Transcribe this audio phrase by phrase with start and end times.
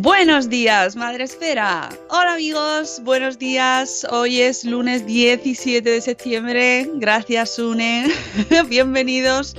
[0.00, 1.88] Buenos días, Madre Esfera.
[2.08, 4.06] Hola amigos, buenos días.
[4.08, 6.88] Hoy es lunes 17 de septiembre.
[6.94, 8.06] Gracias, Sune.
[8.68, 9.56] Bienvenidos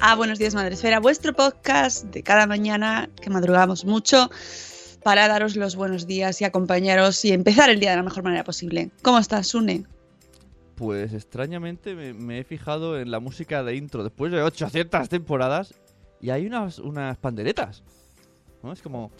[0.00, 4.30] a Buenos días, Madre Esfera, vuestro podcast de cada mañana que madrugamos mucho
[5.02, 8.44] para daros los buenos días y acompañaros y empezar el día de la mejor manera
[8.44, 8.90] posible.
[9.02, 9.84] ¿Cómo estás, Sune?
[10.74, 15.74] Pues extrañamente me, me he fijado en la música de intro después de 800 temporadas
[16.18, 17.82] y hay unas, unas panderetas.
[18.62, 18.72] ¿no?
[18.72, 19.12] Es como...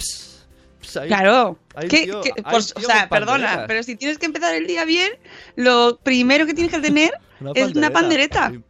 [1.06, 1.59] Claro.
[1.75, 4.26] hay ¿Qué- tío- qué- hay pues, o tío sea, con perdona, pero si tienes que
[4.26, 5.10] empezar el día bien,
[5.56, 7.12] lo primero que tienes que tener
[7.54, 8.53] es una pandereta.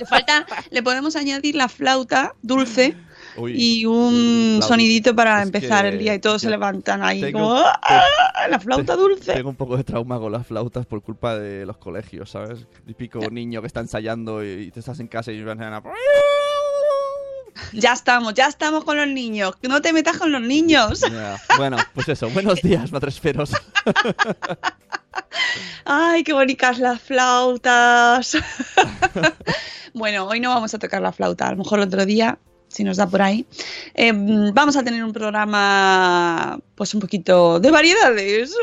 [0.00, 2.96] Le falta, le podemos añadir la flauta dulce
[3.36, 7.38] Uy, y un sonidito para es empezar el día y todos se levantan ahí tengo-
[7.38, 8.02] como ¡ah!
[8.50, 9.34] la flauta dulce.
[9.34, 12.66] Tengo un poco de trauma con las flautas por culpa de los colegios, ¿sabes?
[12.84, 15.80] Típico niño que está ensayando y, y te estás en casa y van a...
[17.72, 19.54] Ya estamos, ya estamos con los niños.
[19.62, 21.02] No te metas con los niños.
[21.56, 22.28] Bueno, pues eso.
[22.30, 23.52] Buenos días, matresferos.
[25.84, 28.36] Ay, qué bonitas las flautas.
[29.94, 32.96] bueno, hoy no vamos a tocar la flauta, a lo mejor otro día, si nos
[32.96, 33.46] da por ahí.
[33.94, 38.54] Eh, vamos a tener un programa, pues un poquito de variedades.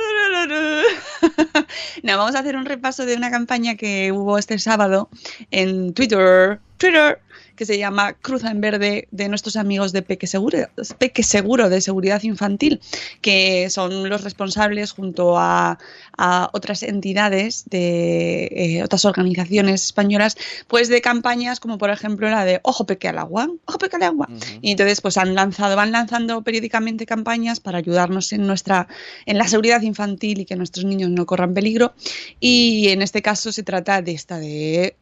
[2.04, 5.10] no, vamos a hacer un repaso de una campaña que hubo este sábado
[5.52, 6.60] en Twitter.
[6.78, 7.20] Twitter
[7.59, 10.59] que se llama Cruza en Verde de nuestros amigos de Peque Seguro,
[10.97, 12.80] Peque Seguro de Seguridad Infantil,
[13.20, 15.78] que son los responsables junto a,
[16.18, 20.38] a otras entidades de eh, otras organizaciones españolas,
[20.68, 24.03] pues de campañas como por ejemplo la de Ojo Peque al agua, Ojo Peque al
[24.03, 24.30] agua.
[24.62, 28.88] Y entonces pues han lanzado, van lanzando periódicamente campañas para ayudarnos en nuestra,
[29.25, 31.94] en la seguridad infantil y que nuestros niños no corran peligro.
[32.40, 34.96] Y en este caso se trata de esta de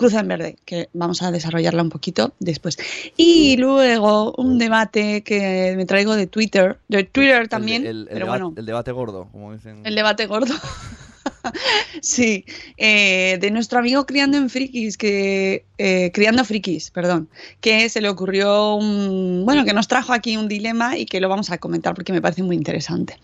[0.00, 2.78] Cruza en Verde, que vamos a desarrollarla un poquito después.
[3.18, 8.06] Y luego un debate que me traigo de Twitter, de Twitter también, El, el- el
[8.08, 9.82] pero deba- bueno, el debate gordo, como dicen.
[9.84, 10.54] el debate gordo.
[12.02, 12.44] sí,
[12.76, 17.28] eh, de nuestro amigo Criando en Frikis, que eh, Criando Frikis, perdón,
[17.60, 21.28] que se le ocurrió un, bueno, que nos trajo aquí un dilema y que lo
[21.28, 23.18] vamos a comentar porque me parece muy interesante.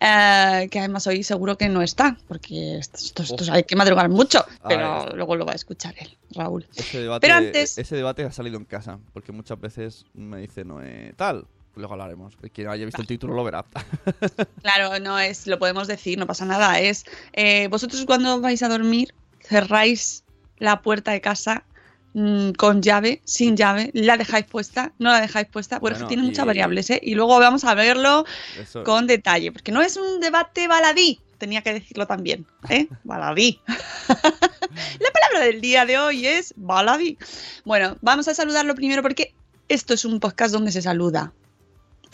[0.00, 4.08] Eh, que además hoy seguro que no está, porque esto, esto- esto hay que madrugar
[4.08, 6.66] mucho, pero luego lo va a escuchar él, Raúl.
[6.76, 10.64] Ese debate, Pero antes- ese debate ha salido en casa, porque muchas veces me dice
[10.64, 10.80] no
[11.16, 11.46] tal.
[11.74, 12.34] Luego hablaremos.
[12.52, 13.64] Quien haya visto el título lo verá.
[14.62, 16.78] Claro, no es, lo podemos decir, no pasa nada.
[16.78, 20.24] Es eh, vosotros cuando vais a dormir cerráis
[20.58, 21.64] la puerta de casa
[22.14, 26.22] mm, con llave, sin llave, la dejáis puesta, no la dejáis puesta, bueno, Bueno, tiene
[26.22, 27.00] muchas variables, ¿eh?
[27.02, 28.24] Y luego vamos a verlo
[28.60, 32.86] Eso- con detalle, porque no es un debate baladí, tenía que decirlo también, ¿eh?
[33.04, 33.60] Baladí.
[34.08, 37.18] la palabra del día de hoy es baladí.
[37.64, 39.34] Bueno, vamos a saludarlo primero porque
[39.68, 41.32] esto es un podcast donde se saluda.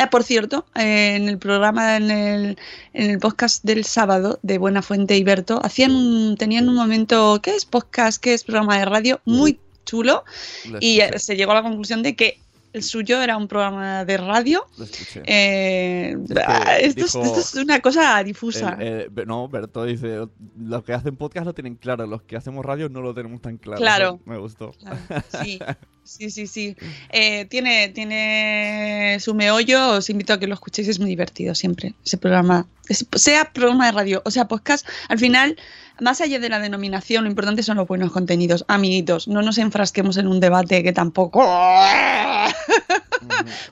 [0.01, 2.59] Ah, por cierto, eh, en el programa, en el,
[2.93, 7.41] en el podcast del sábado de Buena Fuente y Berto, hacían un- tenían un momento,
[7.43, 8.23] ¿qué es podcast?
[8.23, 9.21] ¿Qué es programa de radio?
[9.25, 10.25] Muy chulo.
[10.71, 12.39] Lo Y eh, se llegó a la conclusión de que
[12.79, 14.65] el suyo era un programa de radio.
[14.79, 15.23] lo escuché.
[15.27, 18.77] Eh, Es que ah, esto, es, dijo esto es una cosa difusa.
[18.81, 20.27] El- eh, no, Berto dice,
[20.59, 23.59] los que hacen podcast lo tienen claro, los que hacemos radio no lo tenemos tan
[23.59, 23.79] claro.
[23.81, 24.21] Claro.
[24.25, 24.73] Me gustó.
[24.73, 24.99] Claro,
[25.43, 25.59] Sí,
[26.05, 26.77] sí, sí, sí.
[27.11, 31.95] Eh, tiene, tiene su meollo, os invito a que lo escuchéis, es muy divertido siempre,
[32.05, 32.67] ese programa.
[32.91, 35.57] Sea programa de radio o sea podcast, al final,
[36.01, 38.65] más allá de la denominación, lo importante son los buenos contenidos.
[38.69, 41.45] Amiguitos, no nos enfrasquemos en un debate que tampoco...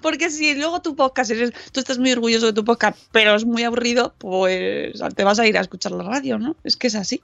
[0.00, 3.44] Porque si luego tu podcast eres, tú estás muy orgulloso de tu podcast, pero es
[3.44, 6.56] muy aburrido, pues te vas a ir a escuchar la radio, ¿no?
[6.64, 7.22] Es que es así.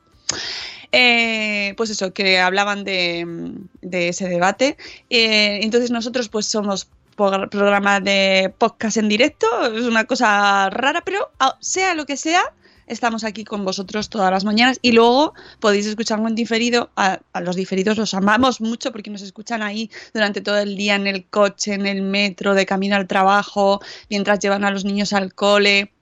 [0.93, 4.77] Eh, pues eso, que hablaban de, de ese debate.
[5.11, 11.31] Eh, entonces nosotros pues somos programa de podcast en directo, es una cosa rara, pero
[11.39, 12.43] ah, sea lo que sea,
[12.87, 16.91] estamos aquí con vosotros todas las mañanas y luego podéis escucharlo en diferido.
[16.97, 20.95] A, a los diferidos los amamos mucho porque nos escuchan ahí durante todo el día
[20.95, 23.81] en el coche, en el metro, de camino al trabajo,
[24.11, 25.93] mientras llevan a los niños al cole.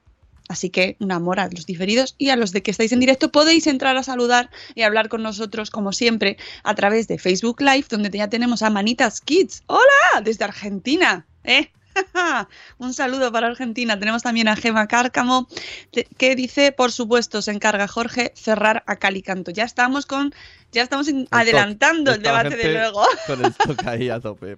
[0.50, 3.30] Así que un amor a los diferidos y a los de que estáis en directo
[3.30, 7.86] podéis entrar a saludar y hablar con nosotros como siempre a través de Facebook Live
[7.88, 9.62] donde ya tenemos a Manitas Kids.
[9.68, 11.24] Hola, desde Argentina.
[11.44, 11.70] ¿eh?
[12.78, 13.98] Un saludo para Argentina.
[13.98, 15.48] Tenemos también a Gema Cárcamo
[16.16, 19.50] que dice, por supuesto, se encarga Jorge cerrar a Calicanto.
[19.50, 20.32] Ya estamos con,
[20.72, 21.28] ya estamos stock.
[21.30, 23.02] adelantando el debate de luego.
[23.26, 24.56] Con el stock ahí a tope.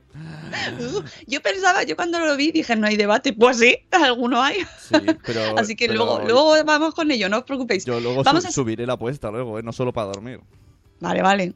[1.27, 3.33] Yo pensaba, yo cuando lo vi dije, no hay debate.
[3.33, 4.59] Pues sí, alguno hay.
[4.79, 4.97] Sí,
[5.27, 5.59] pero.
[5.59, 7.85] Así que pero luego, luego vamos con ello, no os preocupéis.
[7.85, 9.63] Yo luego Vamos su- a- subiré la apuesta luego, ¿eh?
[9.63, 10.41] no solo para dormir.
[11.01, 11.55] Vale, vale.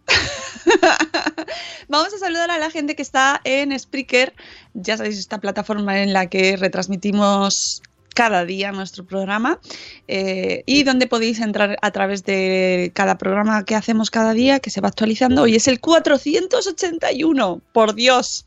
[1.89, 4.35] Vamos a saludar a la gente que está en Spreaker.
[4.75, 7.83] Ya sabéis, esta plataforma en la que retransmitimos
[8.17, 9.61] cada día nuestro programa
[10.09, 14.71] eh, y donde podéis entrar a través de cada programa que hacemos cada día, que
[14.71, 15.43] se va actualizando.
[15.43, 18.47] Hoy es el 481, por Dios.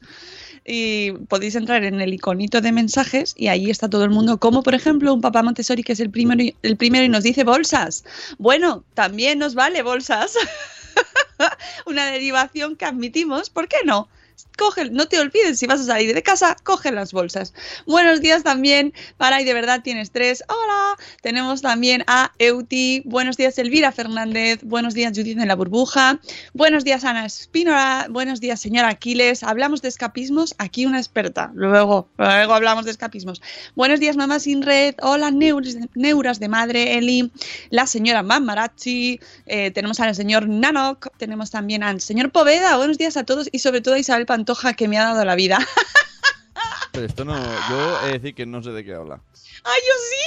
[0.66, 4.62] Y podéis entrar en el iconito de mensajes y ahí está todo el mundo, como
[4.62, 8.04] por ejemplo un papá Montessori que es el primero el primero y nos dice bolsas.
[8.38, 10.34] Bueno, también nos vale bolsas.
[11.86, 14.10] una derivación que admitimos, ¿por qué no?
[14.58, 17.54] Coge, no te olvides, si vas a salir de casa, coge las bolsas.
[17.86, 20.44] Buenos días también para y de verdad tienes tres.
[20.48, 23.02] Hola, tenemos también a Euti.
[23.06, 24.60] Buenos días Elvira Fernández.
[24.64, 26.20] Buenos días Judith en la burbuja.
[26.54, 28.08] Buenos días Ana Espínola.
[28.10, 29.44] Buenos días señora Aquiles.
[29.44, 30.56] Hablamos de escapismos.
[30.58, 31.52] Aquí una experta.
[31.54, 33.42] Luego, luego hablamos de escapismos.
[33.76, 34.96] Buenos días mamá sin red.
[35.02, 37.32] Hola neuras, de madre Eli.
[37.70, 39.20] La señora Mamarachi.
[39.46, 41.08] Eh, tenemos al señor Nanok.
[41.18, 42.78] Tenemos también al señor Poveda.
[42.78, 45.34] Buenos días a todos y sobre todo a Isabel Pantoja que me ha dado la
[45.34, 45.58] vida.
[46.92, 47.36] Pero esto no.
[47.68, 49.20] Yo he de decir que no sé de qué habla.
[49.64, 50.24] ¡Ay, yo sí!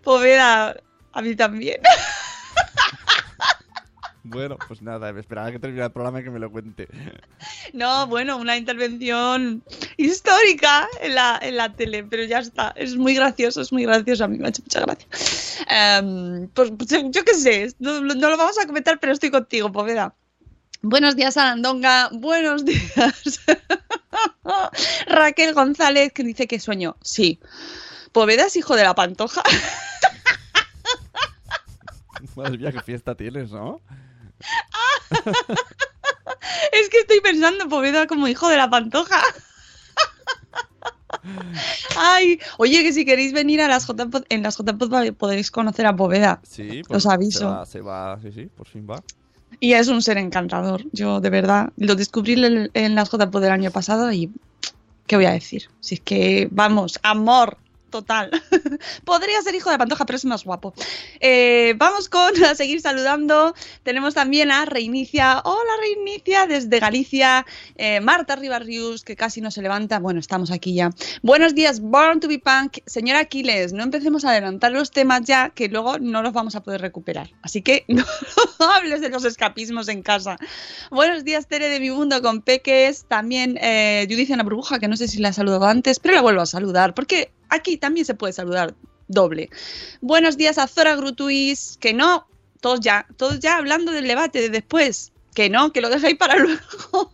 [0.02, 0.74] Poveda,
[1.12, 1.80] a mí también.
[4.24, 6.88] Bueno, pues nada, me esperaba que terminara el programa y que me lo cuente.
[7.72, 9.64] No, bueno, una intervención
[9.96, 12.72] histórica en la, en la tele, pero ya está.
[12.76, 14.24] Es muy gracioso, es muy gracioso.
[14.24, 15.08] A mí me ha hecho mucha gracia.
[15.68, 19.72] Em, pues, pues, yo qué sé, no, no lo vamos a comentar, pero estoy contigo,
[19.72, 20.14] Poveda.
[20.82, 22.08] Buenos días, Arandonga.
[22.12, 23.40] Buenos días.
[25.06, 26.96] Raquel González, que dice que sueño.
[27.02, 27.38] Sí.
[28.10, 29.42] Poveda es hijo de la pantoja.
[32.36, 33.80] Madre mía, qué fiesta tienes, ¿no?
[36.72, 39.20] Es que estoy pensando en Poveda como hijo de la pantoja.
[41.96, 45.94] Ay, oye, que si queréis venir a las JPod, en las JPod podréis conocer a
[45.94, 46.40] Poveda.
[46.42, 47.40] Sí, Os aviso.
[47.40, 49.02] Se va, se va, sí, sí, por fin va.
[49.60, 50.84] Y es un ser encantador.
[50.92, 52.34] Yo, de verdad, lo descubrí
[52.74, 54.30] en, las JPod del año pasado y.
[55.06, 55.64] ¿Qué voy a decir?
[55.80, 57.58] Si es que, vamos, amor
[57.92, 58.30] total.
[59.04, 60.74] Podría ser hijo de Pantoja, pero es más guapo.
[61.20, 63.54] Eh, vamos con a seguir saludando.
[63.84, 65.40] Tenemos también a Reinicia.
[65.44, 67.46] Hola Reinicia, desde Galicia.
[67.76, 70.00] Eh, Marta Ribarrius, que casi no se levanta.
[70.00, 70.90] Bueno, estamos aquí ya.
[71.22, 72.78] Buenos días, Born to be Punk.
[72.86, 76.62] Señora Aquiles, no empecemos a adelantar los temas ya, que luego no los vamos a
[76.62, 77.30] poder recuperar.
[77.42, 78.04] Así que no
[78.58, 80.38] hables de los escapismos en casa.
[80.90, 83.04] Buenos días, Tere de mi mundo con Peques.
[83.04, 86.14] También eh, Judith en la burbuja, que no sé si la he saludado antes, pero
[86.14, 88.74] la vuelvo a saludar, porque aquí también se puede saludar
[89.08, 89.50] doble.
[90.00, 92.26] Buenos días a Zora Grutuis, que no,
[92.60, 96.36] todos ya, todos ya hablando del debate de después, que no, que lo dejéis para
[96.38, 97.12] luego.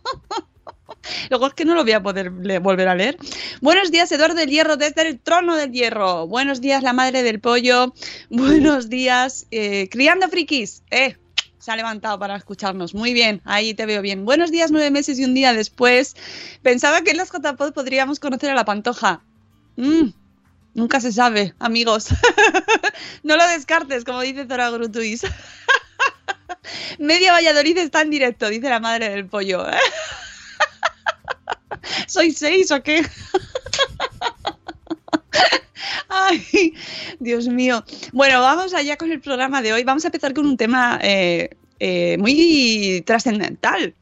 [1.29, 3.17] Luego es que no lo voy a poder volver a leer.
[3.61, 6.27] Buenos días, Eduardo del Hierro, desde el trono del hierro.
[6.27, 7.93] Buenos días, la madre del pollo.
[8.29, 10.83] Buenos días, eh, criando frikis.
[10.91, 11.15] Eh,
[11.57, 12.93] Se ha levantado para escucharnos.
[12.93, 14.25] Muy bien, ahí te veo bien.
[14.25, 16.15] Buenos días, nueve meses y un día después.
[16.61, 19.21] Pensaba que en las JPod podríamos conocer a la Pantoja.
[19.77, 20.09] Mm,
[20.73, 22.07] nunca se sabe, amigos.
[23.23, 25.23] no lo descartes, como dice Zora Grutuis.
[26.99, 29.65] Media Valladolid está en directo, dice la madre del pollo.
[32.07, 33.03] ¿Soy seis o qué?
[36.09, 36.73] Ay,
[37.19, 37.83] Dios mío.
[38.13, 39.83] Bueno, vamos allá con el programa de hoy.
[39.83, 41.49] Vamos a empezar con un tema eh,
[41.79, 43.95] eh, muy trascendental,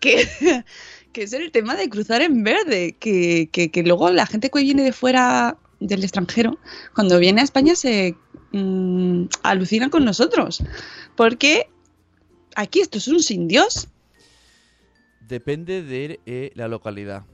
[0.00, 0.28] que,
[1.12, 4.60] que es el tema de cruzar en verde, que, que- que luego la gente que
[4.60, 6.58] viene de fuera del extranjero,
[6.94, 8.16] cuando viene a España se
[8.52, 10.62] mm, alucina con nosotros,
[11.16, 11.68] porque
[12.56, 13.88] aquí esto es un sin Dios.
[15.20, 17.24] Depende de eh, la localidad.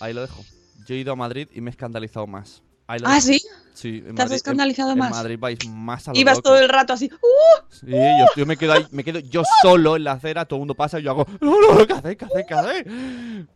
[0.00, 0.44] Ahí lo dejo.
[0.86, 2.62] Yo he ido a Madrid y me he escandalizado más.
[2.88, 3.26] Ahí lo Ah, dejo.
[3.28, 3.40] sí,
[3.74, 5.08] Sí, en ¿Te has Madrid- escandalizado en- más?
[5.10, 6.50] En Madrid vais más a lo ibas loco.
[6.50, 7.06] todo el rato así.
[7.10, 7.62] ¡uh!
[7.70, 10.60] Sí, yo, yo me quedo ahí, me quedo yo solo en la acera, todo el
[10.62, 12.46] mundo pasa y yo hago, no, no, ¿qué hacéis, qué hacéis,
[12.84, 13.46] qué?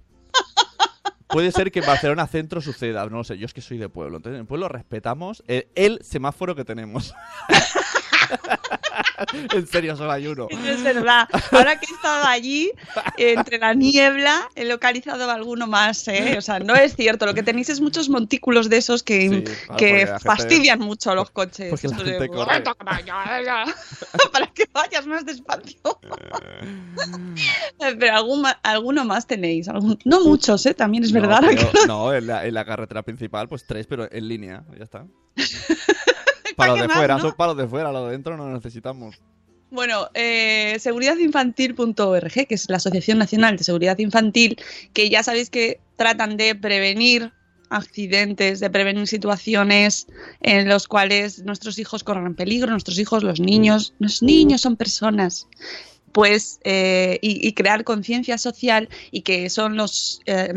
[1.29, 3.89] Puede ser que en Barcelona centro suceda, no lo sé, yo es que soy de
[3.89, 7.15] pueblo, entonces en el pueblo respetamos el, el semáforo que tenemos.
[9.53, 10.47] en serio, solo hay uno.
[10.51, 11.29] Eso es verdad.
[11.53, 12.71] Ahora que he estado allí,
[13.17, 16.35] entre la niebla, he localizado alguno más, ¿eh?
[16.39, 17.27] O sea, no es cierto.
[17.27, 20.79] Lo que tenéis es muchos montículos de esos que, Sí, claro, que la gente- fastidian
[20.81, 21.71] mucho a los coches.
[21.71, 22.29] porque la gente
[24.33, 25.79] Para que vayas más despacio.
[27.79, 29.69] Pero algún alguno más tenéis.
[29.69, 30.75] algún- No muchos, ¿eh?
[30.75, 31.41] También es verdad.
[31.43, 34.65] No, que pero- no, en la, en la carretera principal, pues tres, pero en línea,
[34.77, 35.07] ya está.
[36.57, 37.21] Para los de más, fuera, no?
[37.21, 39.21] son para los de fuera, los de dentro no necesitamos.
[39.71, 44.57] Bueno, eh, seguridadinfantil.org, que es la Asociación Nacional de Seguridad Infantil,
[44.93, 47.33] que ya sabéis que tratan de prevenir
[47.69, 50.07] accidentes, de prevenir situaciones
[50.41, 55.49] en los cuales nuestros hijos corran peligro, nuestros hijos, los niños, los niños son personas,
[56.13, 60.21] pues, eh, y, y crear conciencia social y que son los...
[60.27, 60.53] eh,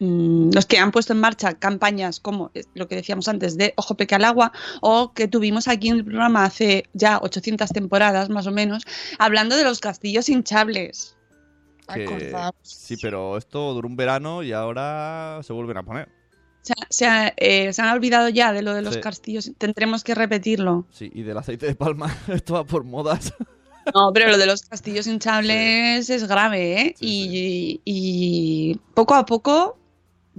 [0.00, 3.96] los que han puesto en marcha campañas como eh, lo que decíamos antes de Ojo
[3.96, 8.46] Peque al Agua o que tuvimos aquí en el programa hace ya 800 temporadas más
[8.46, 8.84] o menos,
[9.18, 11.16] hablando de los castillos hinchables.
[11.92, 16.08] Que- sí, pero esto duró un verano y ahora se vuelven a poner.
[16.60, 19.00] Se, se ha- eh, se han olvidado ya de lo de los Sí.
[19.00, 19.50] castillos.
[19.56, 20.86] Tendremos que repetirlo.
[20.90, 23.32] Sí, y del aceite de palma, esto va por modas.
[23.94, 26.94] No, pero lo de los castillos hinchables es grave, ¿eh?
[26.98, 29.78] Sí, y, y poco a poco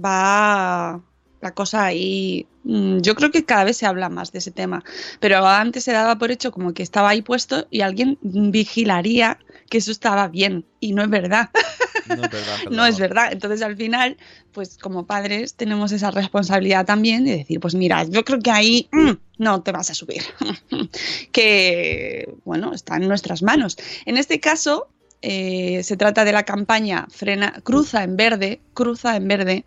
[0.04, 1.00] va
[1.40, 2.46] la cosa ahí.
[2.64, 4.84] mm, Yo creo que cada vez se habla más de ese tema,
[5.20, 9.38] pero antes se daba por hecho como que estaba ahí puesto y alguien vigilaría
[9.70, 11.50] que eso estaba bien y no es verdad.
[12.08, 12.56] No es verdad.
[12.72, 13.28] No es verdad.
[13.30, 14.16] Entonces, al final,
[14.50, 18.88] pues como padres tenemos esa responsabilidad también de decir, pues mira, yo creo que ahí
[18.90, 20.22] mm, no te vas a subir.
[21.32, 23.76] que, bueno, está en nuestras manos.
[24.06, 24.88] En este caso,
[25.22, 29.64] eh, se trata de la campaña Frena, Cruza en Verde, Cruza en Verde,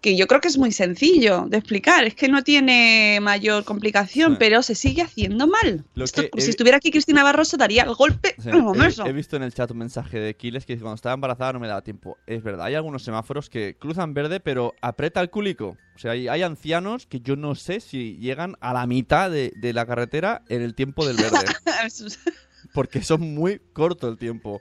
[0.00, 2.04] que yo creo que es muy sencillo de explicar.
[2.04, 4.36] Es que no tiene mayor complicación, Sí.
[4.38, 5.84] pero se sigue haciendo mal.
[5.96, 9.36] Esto, he si vi- estuviera aquí Cristina Barroso, daría el golpe Sí, he, he visto
[9.36, 11.82] en el chat un mensaje de Kiles que dice cuando estaba embarazada no me daba
[11.82, 12.16] tiempo.
[12.26, 15.76] Es verdad, hay algunos semáforos que cruzan verde pero aprieta el cúlico.
[15.94, 19.52] O sea, hay, hay ancianos que yo no sé si llegan a la mitad de,
[19.56, 21.38] de la carretera en el tiempo del verde.
[22.72, 24.60] porque son muy corto el tiempo.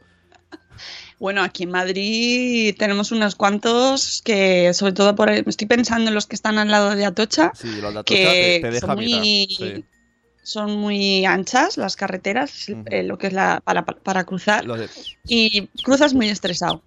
[1.20, 6.26] Bueno, aquí en Madrid tenemos unos cuantos que, sobre todo por estoy pensando en los
[6.28, 8.90] que están al lado de Atocha, Sí, los de Atocha que te, te deja son,
[8.92, 9.86] a muy, Sí.
[10.44, 14.90] son muy anchas las carreteras, eh, lo que es la para, para cruzar, de-
[15.28, 16.84] y cruzas muy estresado.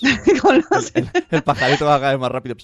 [0.94, 2.56] El, el pajarito va cada vez más rápido.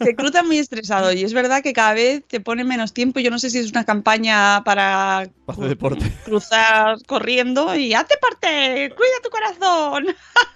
[0.00, 3.20] Se cruza muy estresado y es verdad que cada vez te pone menos tiempo.
[3.20, 6.10] Yo no sé si es una campaña para deporte.
[6.24, 10.06] cruzar corriendo y hazte parte, cuida tu corazón.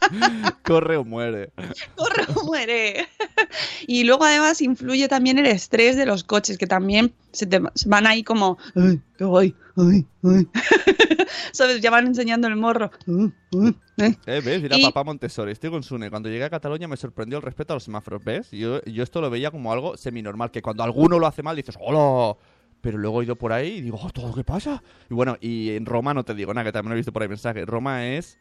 [0.63, 1.51] Corre o muere.
[1.97, 3.09] corre o muere.
[3.87, 7.89] Y luego además influye también el estrés de los coches, que también se te se
[7.89, 8.59] van ahí como,
[9.25, 10.47] guay, ay, ay.
[11.53, 11.81] ¿Sabes?
[11.81, 12.91] Ya van enseñando el morro.
[13.07, 13.33] "Ay,
[13.63, 14.19] ay, ay".
[14.27, 14.63] Eh, ¿Ves?
[14.63, 15.53] Mira, Y- papá Montessori.
[15.53, 16.11] Estoy con Sune.
[16.11, 18.23] Cuando llegué a Cataluña me sorprendió el respeto a los semáforos.
[18.25, 18.51] ¿Ves?
[18.51, 20.51] Yo, yo esto lo veía como algo semi-normal.
[20.51, 22.37] Que cuando alguno lo hace mal dices, ¡hola!
[22.83, 24.83] Pero luego he ido por ahí y digo, "Oh, ¿todo qué pasa?
[25.11, 27.29] Y bueno, y en Roma no te digo nada, que también he visto por ahí
[27.29, 27.65] mensaje.
[27.65, 28.39] Roma es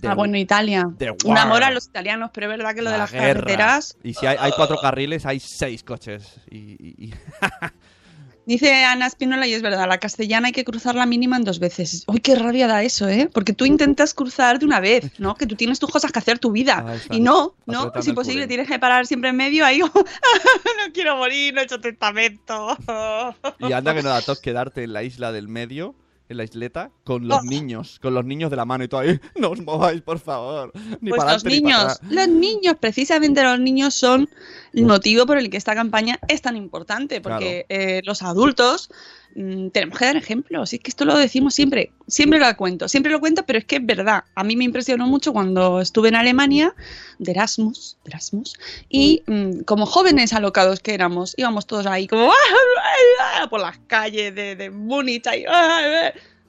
[0.00, 0.88] The- ah, bueno, Italia.
[1.24, 3.26] Un amor a los italianos, pero es verdad que lo de la las guerra.
[3.40, 3.96] carreteras.
[4.04, 6.40] Y si hay, hay cuatro carriles, hay seis coches.
[6.48, 7.14] Y, y- y-
[8.46, 12.04] Dice Ana Espinola, y es verdad, la castellana hay que cruzarla mínima en dos veces.
[12.06, 13.28] Uy, qué rabia da eso, ¿eh?
[13.32, 15.34] Porque tú intentas cruzar de una vez, ¿no?
[15.34, 16.84] Que tú tienes tus cosas que hacer tu vida.
[16.94, 17.14] Está.
[17.14, 19.78] y no, no, es imposible, tienes que parar siempre en medio ahí.
[19.80, 22.76] no quiero morir, no he hecho testamento.
[23.58, 25.94] y anda que no da tos quedarte en la isla del medio,
[26.30, 27.42] en la isleta, con los Oh.
[27.42, 29.18] niños, con los niños de la mano y todo ahí.
[29.36, 30.72] No os mováis, por favor.
[31.00, 34.28] Ni Pues para los adelante ni para niños, los niños, precisamente los niños son
[34.72, 38.90] el motivo por el que esta campaña es tan importante, porque eh, los adultos
[39.34, 40.72] mm, tenemos que dar ejemplos.
[40.72, 43.64] Y es que esto lo decimos siempre, siempre lo cuento, siempre lo cuento, pero es
[43.64, 44.24] que es verdad.
[44.34, 46.74] A mí me impresionó mucho cuando estuve en Alemania
[47.18, 48.54] de Erasmus, de Erasmus
[48.88, 52.30] y mm, como jóvenes alocados que éramos, íbamos todos ahí como
[53.50, 55.26] por las calles de, de Múnich.
[55.26, 55.44] ahí,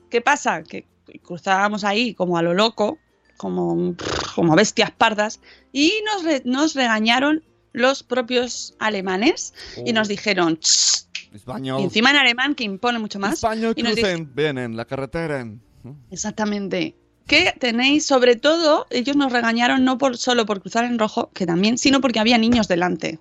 [0.10, 0.64] ¿Qué pasa?
[0.64, 0.86] Que
[1.24, 2.98] cruzábamos ahí como a lo loco,
[3.38, 3.96] como,
[4.36, 5.40] como bestias pardas,
[5.72, 9.54] y nos, re- nos regañaron los propios alemanes
[9.86, 9.94] y Oh.
[9.94, 11.80] nos dijeron, "Tss", Español.
[11.82, 13.34] y encima en alemán que impone mucho más.
[13.34, 15.46] Español y nos dije- crucen, vienen, la carretera.
[15.46, 15.98] ¿no?
[16.12, 16.96] Exactamente.
[17.28, 21.46] Que tenéis, sobre todo, ellos nos regañaron no por, solo por cruzar en rojo, que
[21.46, 23.20] también, sino porque había niños delante.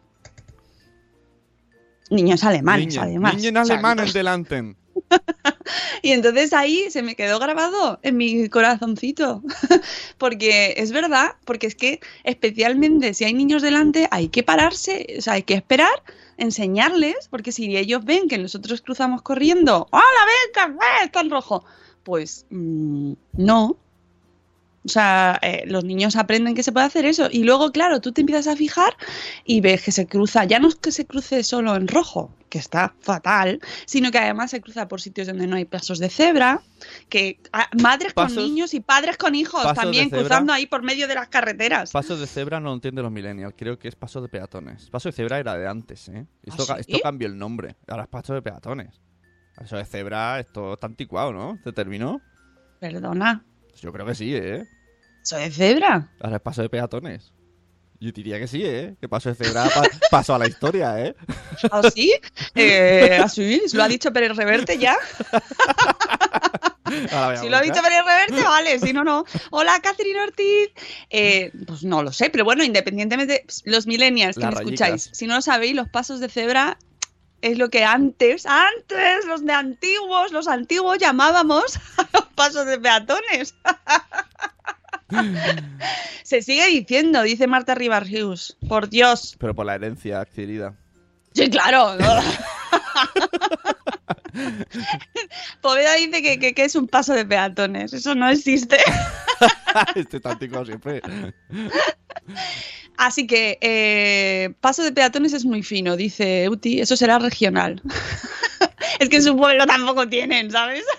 [2.10, 3.36] Niños alemanes, además.
[3.36, 4.74] niño en O sea, alemán en delante.
[6.02, 9.42] Y entonces ahí se me quedó grabado en mi corazoncito.
[10.18, 15.22] porque es verdad, porque es que especialmente si hay niños delante hay que pararse, o
[15.22, 16.02] sea, hay que esperar,
[16.40, 20.84] enseñarles, porque si ellos ven que nosotros cruzamos corriendo, ¡Hola, venga!
[20.84, 21.64] ¡eh, Está en rojo.
[22.02, 23.76] Pues mm, no.
[24.82, 27.28] O sea, eh, los niños aprenden que se puede hacer eso.
[27.30, 28.96] Y luego, claro, tú te empiezas a fijar
[29.44, 32.58] y ves que se cruza, ya no es que se cruce solo en rojo, que
[32.58, 36.62] está fatal, sino que además se cruza por sitios donde no hay pasos de cebra,
[37.10, 40.20] que ah, madres Pasos- con niños y padres con hijos pasos también cebra.
[40.24, 41.90] cruzando ahí por medio de las carreteras.
[41.92, 44.88] Paso de cebra no lo entienden los millennials, creo que es paso de peatones.
[44.88, 46.26] Paso de cebra era de antes, ¿eh?
[46.42, 46.92] Esto, ¿Ah, ca- sí?
[46.92, 48.98] esto cambió el nombre, ahora es paso de peatones.
[49.54, 51.58] Paso de cebra, esto está anticuado, ¿no?
[51.62, 52.22] ¿Se terminó?
[52.78, 53.44] Perdona,
[53.80, 54.66] Yo creo que sí, ¿eh?
[55.22, 56.10] ¿eso de cebra?
[56.20, 57.32] Ahora es paso de peatones.
[58.02, 58.96] Yo diría que sí, ¿eh?
[59.00, 61.14] Que paso de cebra pa- pasó a la historia, ¿eh?
[61.70, 62.14] ¿Ah, sí?
[62.54, 63.60] Eh, ¿Así?
[63.74, 64.96] ¿Lo ha dicho Pérez Reverte ya?
[67.40, 69.24] Si lo ha dicho Pérez Reverte, vale, si no, no.
[69.52, 70.70] Hola, Catherine Ortiz.
[71.08, 75.28] Eh, pues no lo sé, pero bueno, independientemente, los millennials que Las me escucháis, si
[75.28, 76.78] no lo sabéis, los pasos de cebra
[77.42, 82.78] es lo que antes, antes, los de antiguos, los antiguos llamábamos a los pasos de
[82.78, 83.54] peatones.
[86.22, 88.56] Se sigue diciendo, dice Marta Rivas Hughes.
[88.68, 89.36] Por Dios.
[89.38, 90.74] Pero por la herencia adquirida.
[91.34, 91.96] Sí, claro.
[95.60, 97.92] Poveda dice que, que- que es un paso de peatones.
[97.92, 98.78] Eso no existe.
[99.94, 101.02] este anticuado siempre.
[102.96, 106.80] Así que eh, paso de peatones es muy fino, dice Uti.
[106.80, 107.80] Eso será regional.
[109.00, 110.84] es que en su pueblo tampoco tienen, ¿sabes?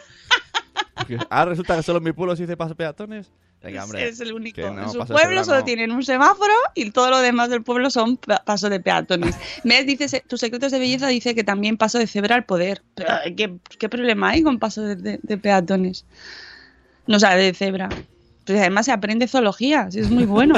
[1.29, 3.27] Ah, resulta que solo en mi pueblo se dice paso de peatones.
[3.61, 4.07] Venga, hombre.
[4.07, 4.61] es el único.
[4.61, 5.63] no, en su pueblo solo no.
[5.65, 9.35] tienen un semáforo y todo lo demás del pueblo son pa- paso de peatones.
[9.63, 9.85] ¿Ves?
[9.85, 12.81] Dice, tus secretos de belleza dice que también paso de cebra al poder.
[13.35, 16.05] ¿qué, qué problema hay con paso de, de- de peatones?
[17.07, 17.89] No sabe de cebra.
[18.45, 20.55] Pues además se aprende zoología, es muy bueno.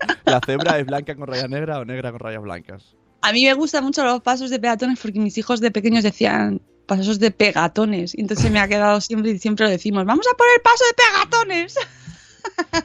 [0.24, 2.94] ¿La cebra es blanca con rayas negras o negra con rayas blancas?
[3.22, 6.60] A mí me gustan mucho los pasos de peatones porque mis hijos de pequeños decían
[6.86, 8.16] pasos de pegatones.
[8.16, 10.84] Y entonces se me ha quedado siempre y siempre lo decimos, vamos a poner paso
[10.84, 11.74] de pegatones.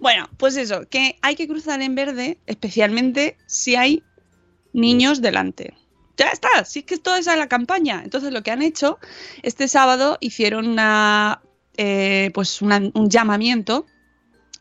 [0.00, 4.02] bueno, pues eso, que hay que cruzar en verde, especialmente si hay
[4.72, 5.74] niños delante.
[6.16, 8.00] Ya está, sí que toda esa es la campaña.
[8.02, 8.98] Entonces lo que han hecho,
[9.42, 11.42] este sábado hicieron una,
[11.76, 13.86] eh, pues una- un llamamiento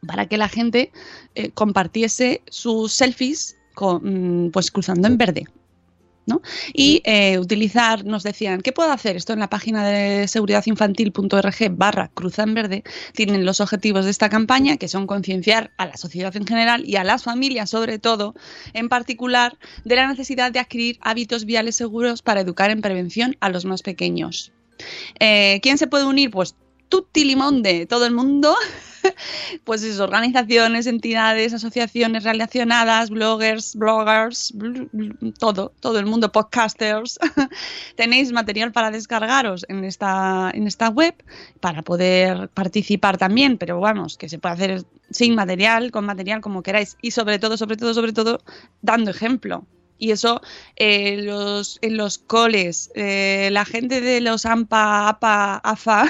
[0.07, 0.91] para que la gente
[1.35, 5.45] eh, compartiese sus selfies con, mm, pues cruzando en verde.
[6.27, 6.41] ¿no?
[6.73, 9.15] Y eh, utilizar, nos decían, ¿qué puedo hacer?
[9.15, 14.29] Esto en la página de seguridadinfantil.org barra cruza en verde tienen los objetivos de esta
[14.29, 18.35] campaña, que son concienciar a la sociedad en general y a las familias sobre todo,
[18.73, 23.49] en particular, de la necesidad de adquirir hábitos viales seguros para educar en prevención a
[23.49, 24.51] los más pequeños.
[25.19, 26.29] Eh, ¿Quién se puede unir?
[26.29, 26.55] Pues
[26.89, 28.55] tutti limón de todo el mundo,
[29.63, 37.19] pues es organizaciones, entidades, asociaciones relacionadas, bloggers, bloggers, bl- bl- todo, todo el mundo, podcasters.
[37.95, 41.15] Tenéis material para descargaros en esta, en esta web
[41.59, 46.63] para poder participar también, pero vamos, que se puede hacer sin material, con material como
[46.63, 48.41] queráis y sobre todo, sobre todo, sobre todo,
[48.81, 49.65] dando ejemplo.
[49.97, 50.41] Y eso
[50.75, 56.05] eh, los, en los coles, eh, la gente de los AMPA, APA, AFA,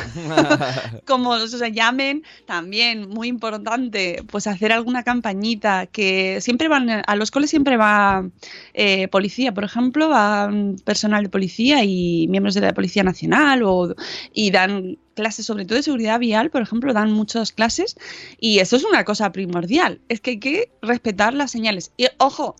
[1.05, 7.31] como se llamen, también muy importante, pues hacer alguna campañita que siempre van, a los
[7.31, 8.27] coles siempre va
[8.73, 10.51] eh, policía, por ejemplo, va
[10.83, 13.95] personal de policía y miembros de la Policía Nacional o,
[14.33, 17.97] y dan clases sobre todo de seguridad vial, por ejemplo, dan muchas clases
[18.39, 21.91] y eso es una cosa primordial, es que hay que respetar las señales.
[21.97, 22.55] Y ojo,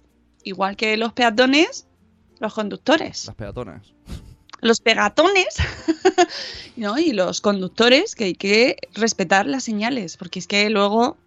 [0.48, 1.88] igual que los peatones,
[2.40, 3.26] los conductores.
[3.28, 3.94] Las peatonas.
[4.60, 5.48] Los pegatones
[6.76, 6.98] ¿no?
[6.98, 11.18] y los conductores, que hay que respetar las señales, porque es que luego...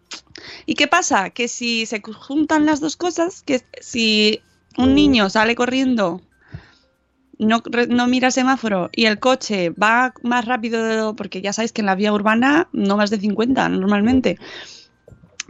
[0.66, 1.30] ¿Y qué pasa?
[1.30, 4.40] Que si se juntan las dos cosas, que si
[4.76, 6.20] un niño sale corriendo,
[7.38, 11.86] no, no mira semáforo y el coche va más rápido, porque ya sabéis que en
[11.86, 14.38] la vía urbana no más de 50 normalmente,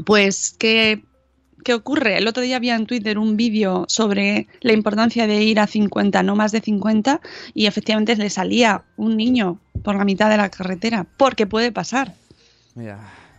[0.05, 1.03] pues que
[1.65, 2.17] ¿Qué ocurre?
[2.17, 6.23] El otro día había en Twitter un vídeo sobre la importancia de ir a 50,
[6.23, 7.21] no más de 50,
[7.55, 12.15] y efectivamente le salía un niño por la mitad de la carretera, porque puede pasar.
[12.75, 12.99] Mira,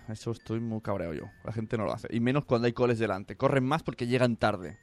[0.09, 1.25] eso estoy muy cabreado yo.
[1.43, 2.07] La gente no lo hace.
[2.11, 3.37] Y menos cuando hay coles delante.
[3.37, 4.77] Corren más porque llegan tarde.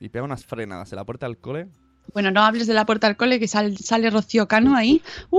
[0.00, 1.68] Y pegan unas frenadas en la puerta del cole.
[2.12, 5.00] Bueno, no hables de la puerta del cole, que sal- sale Rocío Cano ahí.
[5.30, 5.38] ¡Uh!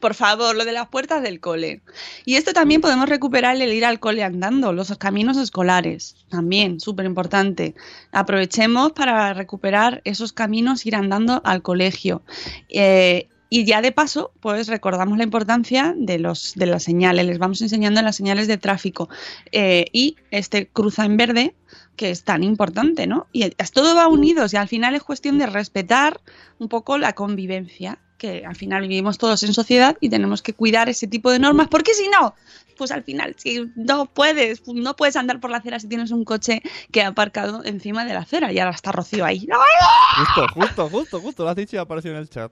[0.00, 1.82] Por favor, lo de las puertas del cole.
[2.24, 7.06] Y esto también podemos recuperar el ir al cole andando, los caminos escolares, también, súper
[7.06, 7.74] importante.
[8.12, 12.22] Aprovechemos para recuperar esos caminos, ir andando al colegio.
[12.68, 17.38] Eh, y ya de paso, pues recordamos la importancia de, los, de las señales, les
[17.38, 19.08] vamos enseñando las señales de tráfico.
[19.52, 21.54] Eh, y este cruza en verde,
[21.98, 23.26] que es tan importante, ¿no?
[23.32, 26.20] Y todo va unidos y al final es cuestión de respetar
[26.58, 30.88] un poco la convivencia, que al final vivimos todos en sociedad y tenemos que cuidar
[30.88, 32.34] ese tipo de normas, porque si no,
[32.78, 36.24] pues al final, si no puedes, no puedes andar por la acera si tienes un
[36.24, 39.46] coche que ha aparcado encima de la acera y ahora está Rocío ahí.
[40.18, 41.44] Justo, justo, justo, justo.
[41.44, 42.50] Lo has dicho y ha aparecido en el chat.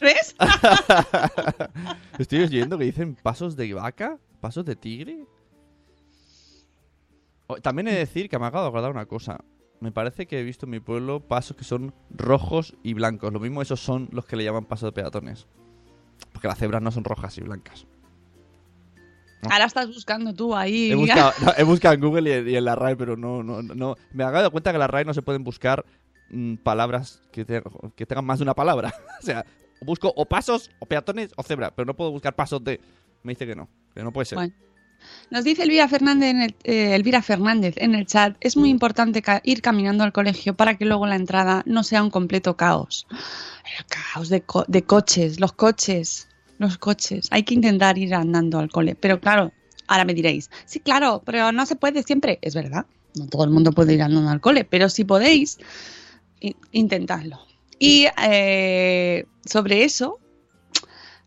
[0.00, 0.34] ¿Ves?
[2.18, 5.24] Estoy oyendo que dicen pasos de vaca, pasos de tigre.
[7.50, 9.40] Oh, También he de decir que me acabo de acordar una cosa.
[9.80, 13.32] Me parece que he visto en mi pueblo pasos que son rojos y blancos.
[13.32, 15.46] Lo mismo esos son los que le llaman pasos de peatones.
[16.32, 17.86] Porque las cebras no son rojas y blancas.
[19.50, 20.92] Ahora estás buscando tú ahí.
[20.92, 23.42] He buscado, no, he buscado en Google y, en- y en la RAE, pero no,
[23.42, 23.96] no, no-.
[24.12, 25.84] Me he dado cuenta que en la RAE no se pueden buscar
[26.30, 27.62] mm, palabras que, te-
[27.96, 28.92] que tengan más de una palabra.
[29.20, 29.46] o sea,
[29.80, 32.80] busco o pasos, o peatones, o cebra, pero no puedo buscar pasos de...
[33.22, 34.36] Me dice que no, que no puede ser.
[34.36, 34.52] Bueno.
[35.30, 39.22] Nos dice Elvira Fernández, en el, eh, Elvira Fernández en el chat, es muy importante
[39.22, 43.06] ca- ir caminando al colegio para que luego la entrada no sea un completo caos.
[43.78, 47.28] El caos de, co- de coches, los coches, los coches.
[47.30, 48.94] Hay que intentar ir andando al cole.
[48.96, 49.52] Pero claro,
[49.86, 52.38] ahora me diréis, sí, claro, pero no se puede siempre.
[52.42, 55.58] Es verdad, no todo el mundo puede ir andando al cole, pero si podéis,
[56.72, 57.38] intentadlo.
[57.78, 60.18] Y eh, sobre eso,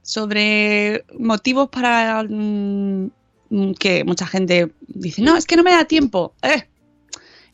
[0.01, 3.11] sobre motivos para mm, mm,
[3.79, 6.33] que mucha gente dice, no, es que no me da tiempo.
[6.41, 6.67] Eh,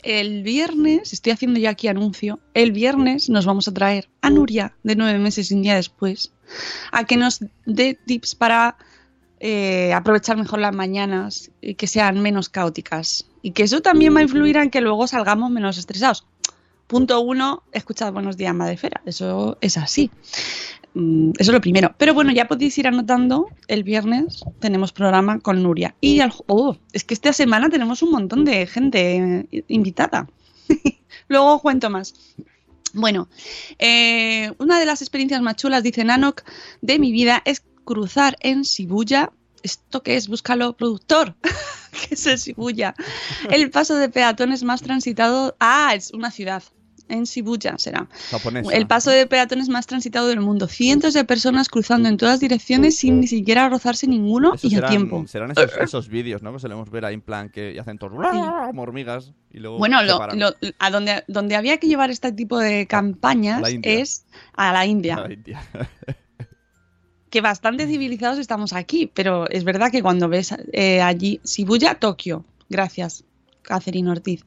[0.01, 4.73] El viernes, estoy haciendo ya aquí anuncio, el viernes nos vamos a traer a Nuria
[4.83, 6.31] de nueve meses y un día después
[6.91, 8.77] a que nos dé tips para
[9.41, 13.25] eh, aprovechar mejor las mañanas y que sean menos caóticas.
[13.41, 16.25] Y que eso también va a influir en que luego salgamos menos estresados.
[16.88, 19.01] Punto uno, escuchad Buenos Días Madrefera.
[19.05, 20.09] Eso es así.
[20.93, 21.93] Mm, Eso es lo primero.
[21.97, 23.47] Pero bueno, ya podéis ir anotando.
[23.67, 25.95] El viernes tenemos programa con Nuria.
[26.02, 30.28] Y al- oh, es que esta semana tenemos un montón de gente eh, invitada.
[31.28, 32.13] Luego os cuento más.
[32.93, 33.30] Bueno,
[33.78, 36.41] eh, una de las experiencias más chulas, dice Nanok,
[36.82, 39.32] de mi vida es cruzar en Shibuya.
[39.62, 40.28] ¿Esto qué es?
[40.28, 41.36] Búscalo, productor.
[41.91, 42.95] ¿Qué es el Shibuya?
[43.52, 45.56] El paso de peatones más transitado.
[45.60, 46.63] Ah, es una ciudad.
[47.10, 48.08] En Shibuya será.
[48.32, 48.72] Japonesa.
[48.72, 50.67] El paso de peatones más transitado del mundo.
[50.67, 54.89] Cientos de personas cruzando en todas direcciones sin ni siquiera rozarse ninguno y a serán,
[54.91, 55.26] tiempo.
[55.28, 56.54] serán esos, esos vídeos, ¿no?
[56.54, 60.19] Que solemos ver ahí en plan que hacen todos como hormigas y luego Bueno, lo-
[60.36, 65.15] lo- a donde, donde había que llevar este tipo de campañas es a la India.
[65.15, 65.62] A la India.
[67.30, 72.43] que bastante civilizados estamos aquí, pero es verdad que cuando ves eh, allí Shibuya, Tokio,
[72.69, 73.24] gracias,
[73.62, 74.43] Catherine Ortiz,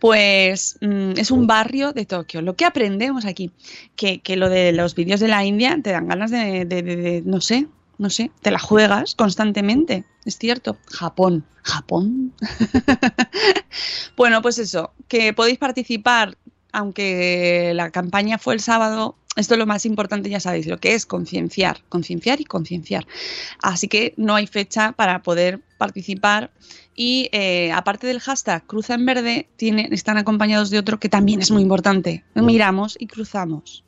[0.00, 2.42] pues mm, es un barrio de Tokio.
[2.42, 3.52] Lo que aprendemos aquí,
[3.96, 7.40] que, que lo de los vídeos de la India te dan ganas de, de- no
[7.40, 7.66] sé,
[7.98, 10.76] no sé, te la juegas constantemente, es cierto.
[10.90, 12.32] Japón, Japón.
[14.16, 16.36] bueno, pues eso, que podéis participar,
[16.72, 20.94] aunque la campaña fue el sábado, esto es lo más importante, ya sabéis, lo que
[20.94, 23.06] es concienciar, concienciar y concienciar.
[23.62, 26.50] Así que no hay fecha para poder participar.
[26.94, 31.42] Y eh, aparte del hashtag Cruza en Verde, tiene, están acompañados de otro que también
[31.42, 32.24] es muy importante.
[32.34, 33.85] Miramos y cruzamos.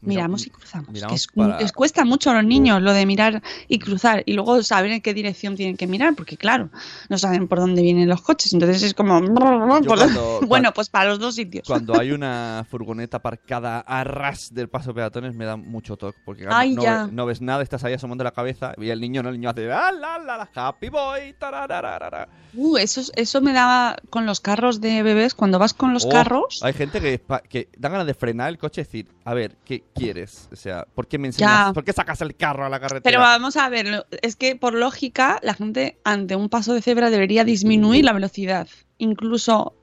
[0.00, 0.90] Miramos y cruzamos.
[0.90, 4.22] miramos que es- para- les cuesta mucho a los niños lo de mirar y cruzar
[4.26, 6.70] y luego saber en qué dirección tienen que mirar, porque claro,
[7.08, 8.52] no saben por dónde vienen los coches.
[8.52, 9.20] Entonces es como.
[9.86, 11.66] Cuando- bueno, pues para los dos sitios.
[11.66, 16.18] Cuando hay una furgoneta aparcada a ras del paso de peatones me da mucho toque.
[16.24, 17.06] Porque Ay, no, ya.
[17.06, 19.50] ve- no ves nada, estás ahí asomando la cabeza y el niño no, el niño
[19.50, 22.28] hace "Ah, la, la, la, happy boy, tarararara".
[22.54, 25.34] Uh, eso, es- eso me daba con los carros de bebés.
[25.34, 26.60] Cuando vas con los Oh, carros.
[26.62, 29.84] Hay gente que, que dan ganas de frenar el coche y decir, a ver, ¿qué
[29.98, 30.48] quieres?
[30.52, 31.66] O sea, ¿por qué me enseñas?
[31.68, 31.72] Ya.
[31.72, 33.02] ¿Por qué sacas el carro a la carretera?
[33.02, 37.10] Pero vamos a ver, es que por lógica la gente ante un paso de cebra
[37.10, 39.74] debería disminuir la velocidad, incluso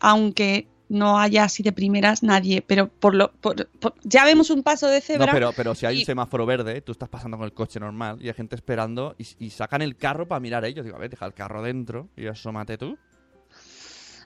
[0.00, 4.62] aunque no haya así de primeras nadie, pero por lo por- por- ya vemos un
[4.62, 5.32] paso de No, cebra.
[5.32, 8.18] pero, pero si hay y- un semáforo verde, tú estás pasando con el coche normal
[8.20, 10.84] y hay gente esperando y, y sacan el carro para mirar a ellos.
[10.84, 12.96] Digo, a ver, deja el carro dentro y asómate tú.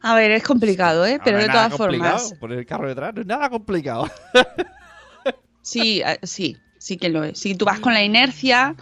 [0.03, 1.16] A ver, es complicado, ¿eh?
[1.18, 2.18] No, Pero no de todas complicado.
[2.18, 4.11] formas, Poner el carro detrás no es nada complicado.
[5.71, 7.39] sí, eh, sí, sí que lo es.
[7.39, 8.75] Si tú vas con la inercia,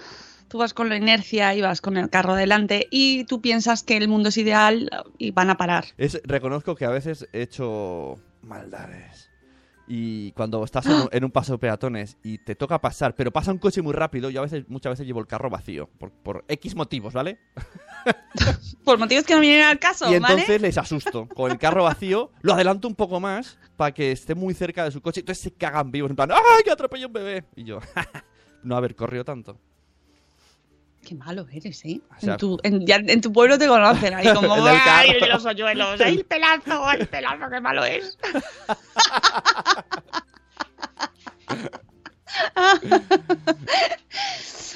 [0.49, 3.97] tú vas con la inercia y vas con el carro delante y tú piensas que
[3.97, 5.87] el mundo es ideal y van a parar.
[5.99, 9.31] Es, reconozco que a veces he hecho maldades.
[9.91, 13.31] Y cuando estás en un, en un paso de peatones y te toca pasar, pero
[13.31, 16.11] pasa un coche muy rápido, yo a veces, muchas veces llevo el carro vacío, por,
[16.11, 17.39] por X motivos, ¿vale?
[18.85, 20.35] Por motivos que no vienen al caso, y ¿vale?
[20.35, 21.29] entonces les asusto.
[21.29, 24.91] Con el carro vacío, lo adelanto un poco más para que esté muy cerca de
[24.91, 25.21] su coche.
[25.21, 27.45] Entonces se cagan vivos, en plan, ¡ay, que atropellé un bebé!
[27.57, 27.81] Y yo,
[28.63, 29.59] no haber corrido tanto.
[31.07, 32.01] Qué malo eres, ¿eh?
[32.17, 35.45] O sea- en, tu, en, ya en tu pueblo te conocen ahí como ¡ay, los
[35.45, 36.01] hoyuelos!
[36.01, 36.87] ¡Ay, el pelazo!
[36.87, 37.49] ¡Ay, el pelazo!
[37.51, 38.19] ¡Qué malo es!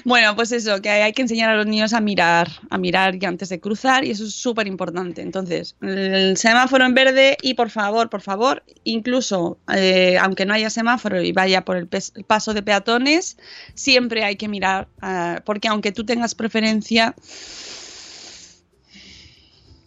[0.04, 3.24] Bueno, pues eso, que hay que enseñar a los niños a mirar, a mirar y
[3.24, 5.22] antes de cruzar, y eso es súper importante.
[5.22, 10.70] Entonces, el semáforo en verde y por favor, por favor, incluso eh, aunque no haya
[10.70, 11.88] semáforo y vaya por el,
[12.26, 13.36] paso de peatones,
[13.74, 17.14] siempre hay que mirar, ah, porque aunque tú tengas preferencia,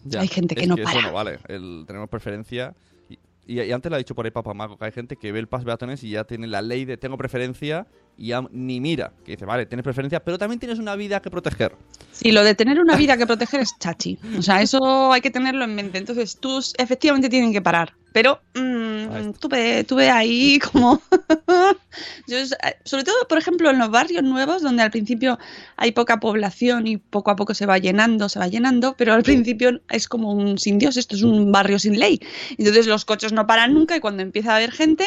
[0.08, 1.02] Ya, Hay gente que es no eso para.
[1.02, 1.40] no vale.
[1.48, 2.74] El, tenemos preferencia.
[3.46, 5.46] Y, antes lo ha dicho por ahí Papá Mago, que hay gente que ve el
[5.46, 9.12] paso de peatones y ya tiene la ley de tengo preferencia y ya ni mira.
[9.24, 11.76] Que dice, vale, tienes preferencia, pero también tienes una vida que proteger.
[12.10, 14.18] Sí, lo de tener una vida que proteger es chachi.
[14.36, 15.98] O sea, eso hay que tenerlo en mente.
[15.98, 17.94] Entonces, tú efectivamente tienen que parar.
[18.16, 19.32] Pero mm, está.
[19.40, 21.02] tuve, tuve ahí como...
[22.26, 22.48] Yo, eh,
[22.82, 25.38] sobre todo, por ejemplo, en los barrios nuevos, donde al principio
[25.76, 29.22] hay poca población y poco a poco se va llenando, se va llenando, pero al
[29.22, 32.18] principio es como un sin Dios, esto es un barrio sin ley.
[32.56, 35.04] Entonces los coches no paran nunca y cuando empieza a haber gente,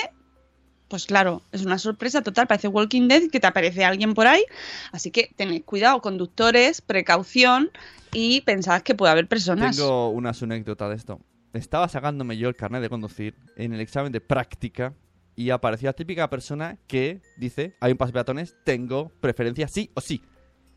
[0.88, 4.46] pues claro, es una sorpresa total, parece Walking Dead que te aparece alguien por ahí.
[4.92, 7.72] Así que tened cuidado, conductores, precaución
[8.14, 9.78] y pensad que puede haber personas.
[9.78, 11.20] Tengo una su anécdota de esto.
[11.54, 14.94] Estaba sacándome yo el carnet de conducir en el examen de práctica
[15.36, 20.02] y apareció la típica persona que dice, hay un paso peatones, tengo preferencia sí o
[20.02, 20.22] sí.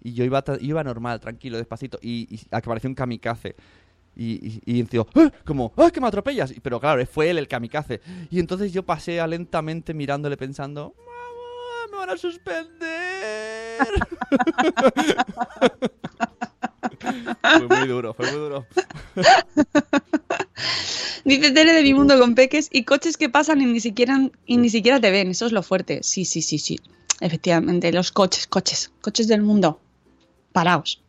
[0.03, 3.55] Y yo iba, iba normal, tranquilo, despacito, y, y apareció un kamikaze.
[4.15, 5.33] Y, y, y ¡ah!
[5.45, 6.55] como, ¡ah, que me atropellas!
[6.63, 8.01] Pero claro, fue él el kamikaze.
[8.31, 13.79] Y entonces yo pasé lentamente mirándole pensando, ¡Mamá, me van a suspender!
[17.03, 18.67] fue muy duro, fue muy duro.
[21.25, 24.57] Dice Tere de mi mundo con peques y coches que pasan y ni siquiera y
[24.57, 25.31] ni siquiera te ven.
[25.31, 26.01] Eso es lo fuerte.
[26.03, 26.81] Sí, sí, sí, sí.
[27.21, 29.81] Efectivamente, los coches, coches, coches del mundo.
[30.53, 31.01] Paraos.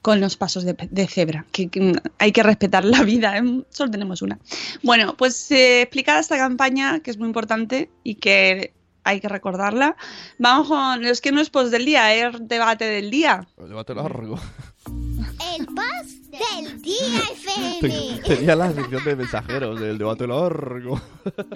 [0.00, 1.44] Con los pasos de, de cebra.
[1.52, 3.36] Que, que hay que respetar la vida.
[3.36, 3.62] ¿eh?
[3.68, 4.38] Solo tenemos una.
[4.82, 8.72] Bueno, pues eh, explicada esta campaña, que es muy importante y que
[9.04, 9.96] hay que recordarla.
[10.38, 13.46] Vamos con los que no es post del día, es debate del día.
[13.58, 14.38] El debate largo.
[15.56, 18.20] El post del día FM.
[18.26, 21.00] Tenía la sección de mensajeros del debate largo.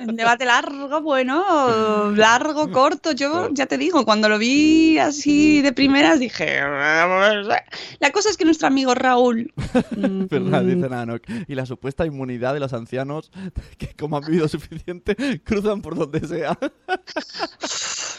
[0.01, 3.13] Un debate largo, bueno, largo, corto.
[3.13, 6.61] Yo ya te digo, cuando lo vi así de primeras dije.
[6.63, 9.53] La cosa es que nuestro amigo Raúl.
[9.97, 11.23] mm, Verdad, dice Nanok.
[11.47, 13.31] Y la supuesta inmunidad de los ancianos
[13.79, 16.59] que, como han vivido suficiente, cruzan por donde sea.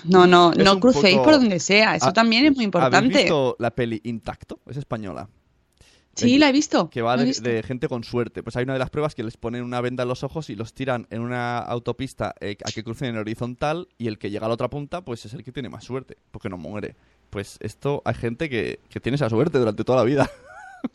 [0.04, 1.96] No, no, Es no crucéis poco- por donde sea.
[1.96, 3.18] Eso Ah, también es muy ¿Habéis importante.
[3.24, 4.60] visto la peli Intacto?
[4.68, 5.28] Es española.
[6.16, 6.90] Sí, la he visto.
[6.90, 7.48] Que va de, visto.
[7.48, 8.42] de gente con suerte.
[8.42, 10.56] Pues hay una de las pruebas que les ponen una venda en los ojos y
[10.56, 14.46] los tiran en una autopista eh, a que crucen en horizontal y el que llega
[14.46, 16.96] a la otra punta pues es el que tiene más suerte, porque no muere.
[17.30, 20.30] Pues esto hay gente que, que tiene esa suerte durante toda la vida.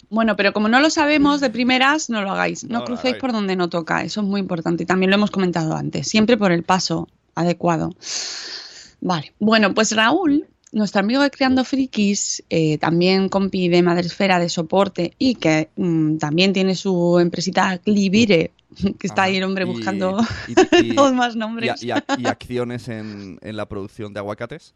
[0.08, 2.62] Bueno, pero como no lo sabemos de primeras, no lo hagáis.
[2.62, 4.04] No, No crucéis por donde no toca.
[4.04, 4.84] Eso es muy importante.
[4.84, 6.06] Y también lo hemos comentado antes.
[6.06, 7.90] Siempre por el paso adecuado.
[9.00, 14.48] Vale, bueno, pues Raúl, nuestro amigo de Creando Frikis, eh, también compi de Madresfera de
[14.48, 18.52] soporte y que mm, también tiene su empresita Libire,
[18.98, 21.82] que está ahí el hombre buscando y- y- todos más nombres.
[21.82, 21.90] y
[22.26, 24.74] acciones en, en la producción de aguacates.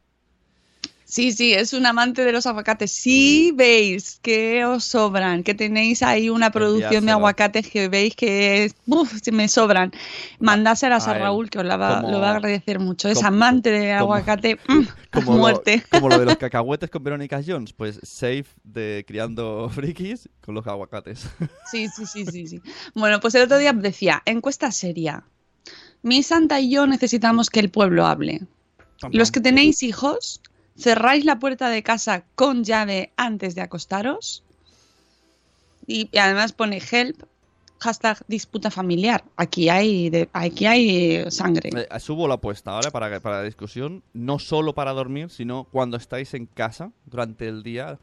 [1.14, 2.90] Sí, sí, es un amante de los aguacates.
[2.90, 8.72] Sí veis que os sobran, que tenéis ahí una producción de aguacates que veis que
[8.86, 9.92] uf, me sobran.
[10.40, 11.14] Mandáselas a.
[11.14, 13.08] Raúl, que os la va, Como- lo va a agradecer mucho.
[13.08, 15.84] Es como- amante de como- aguacate mm, Como lo, muerte.
[15.88, 20.66] como lo de los cacahuetes con Verónica Jones, pues safe de criando frikis con los
[20.66, 21.28] aguacates.
[21.70, 22.60] Sí, sí, sí, sí, sí.
[22.92, 25.22] Bueno, pues el otro día decía, encuesta seria.
[26.02, 28.40] Mi santa y yo necesitamos que el pueblo hable.
[29.12, 30.40] Los que tenéis hijos,
[30.76, 34.42] cerráis la puerta de casa con llave antes de acostaros.
[35.86, 37.22] Y, y además pone help,
[37.78, 39.24] hashtag disputa familiar.
[39.36, 41.70] Aquí hay, de- aquí hay sangre.
[41.76, 42.90] Eh, subo la apuesta, ¿vale?
[42.90, 47.62] Para, para la discusión, no solo para dormir, sino cuando estáis en casa durante el
[47.62, 47.98] día.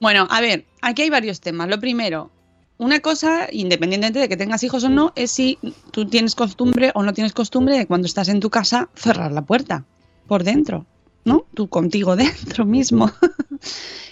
[0.00, 1.68] Bueno, a ver, aquí hay varios temas.
[1.68, 2.30] Lo primero,
[2.78, 5.58] una cosa, independientemente de que tengas hijos o no, es si
[5.90, 9.42] tú tienes costumbre o no tienes costumbre de cuando estás en tu casa cerrar la
[9.42, 9.84] puerta
[10.26, 10.86] por dentro,
[11.28, 11.46] ¿no?
[11.54, 13.10] Tú contigo dentro mismo.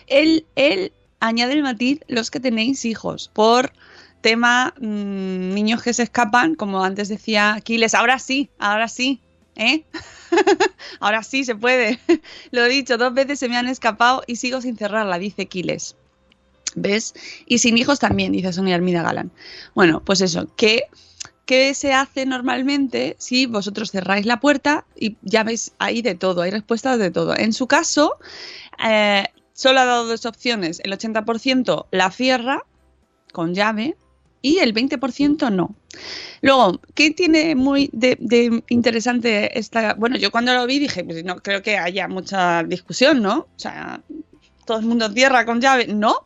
[0.07, 3.73] él, él añade el matiz los que tenéis hijos por
[4.21, 9.21] tema mm, niños que se escapan, como antes decía Aquiles, ahora sí, ahora sí,
[9.57, 9.85] ¿eh?
[11.01, 11.99] ahora sí se puede.
[12.51, 15.97] Lo he dicho, dos veces se me han escapado y sigo sin cerrarla, dice Quiles.
[16.75, 17.15] ¿Ves?
[17.47, 19.31] Y sin hijos también, dice Sonia Armida Galán.
[19.75, 20.83] Bueno, pues eso, ¿qué,
[21.47, 26.43] ¿qué se hace normalmente si vosotros cerráis la puerta y ya veis ahí de todo,
[26.43, 27.35] hay respuestas de todo?
[27.37, 28.17] En su caso,
[28.85, 30.81] eh, solo ha dado dos opciones.
[30.85, 32.65] El 80% la cierra
[33.33, 33.97] con llave
[34.43, 35.75] y el 20% no.
[36.43, 39.95] Luego, ¿qué tiene muy de, interesante esta?
[39.95, 43.39] Bueno, yo cuando lo vi dije, pues no creo que haya mucha discusión, ¿no?
[43.39, 44.03] O sea,
[44.67, 45.87] todo el mundo cierra con llave.
[45.87, 46.26] No.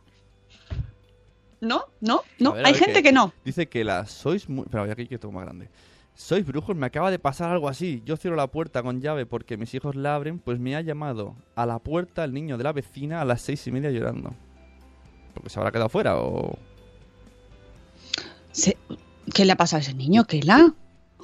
[1.61, 2.53] No, no, no.
[2.53, 3.33] Ver, Hay gente que no.
[3.45, 4.65] Dice que la sois muy.
[4.69, 5.69] Pero aquí que tengo más grande.
[6.13, 8.01] Sois brujos, me acaba de pasar algo así.
[8.05, 11.35] Yo cierro la puerta con llave porque mis hijos la abren, pues me ha llamado
[11.55, 14.33] a la puerta el niño de la vecina a las seis y media llorando.
[15.33, 16.57] Porque se habrá quedado fuera o.
[18.51, 18.77] Se-
[19.33, 20.25] ¿Qué le ha pasado a ese niño?
[20.25, 20.73] ¿Qué la?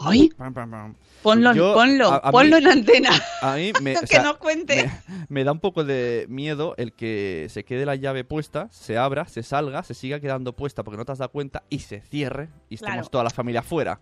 [0.01, 0.95] Ay, Pam, pam, pam.
[1.23, 3.09] ponlo, Yo, ponlo, a- a ponlo mí- en antena.
[3.41, 4.91] A mí me, o que sea, no cuente.
[5.07, 8.97] me, me da un poco de miedo el que se quede la llave puesta, se
[8.97, 12.01] abra, se salga, se siga quedando puesta porque no te has dado cuenta y se
[12.01, 13.09] cierre y estemos Claro.
[13.09, 13.99] toda la familia fuera.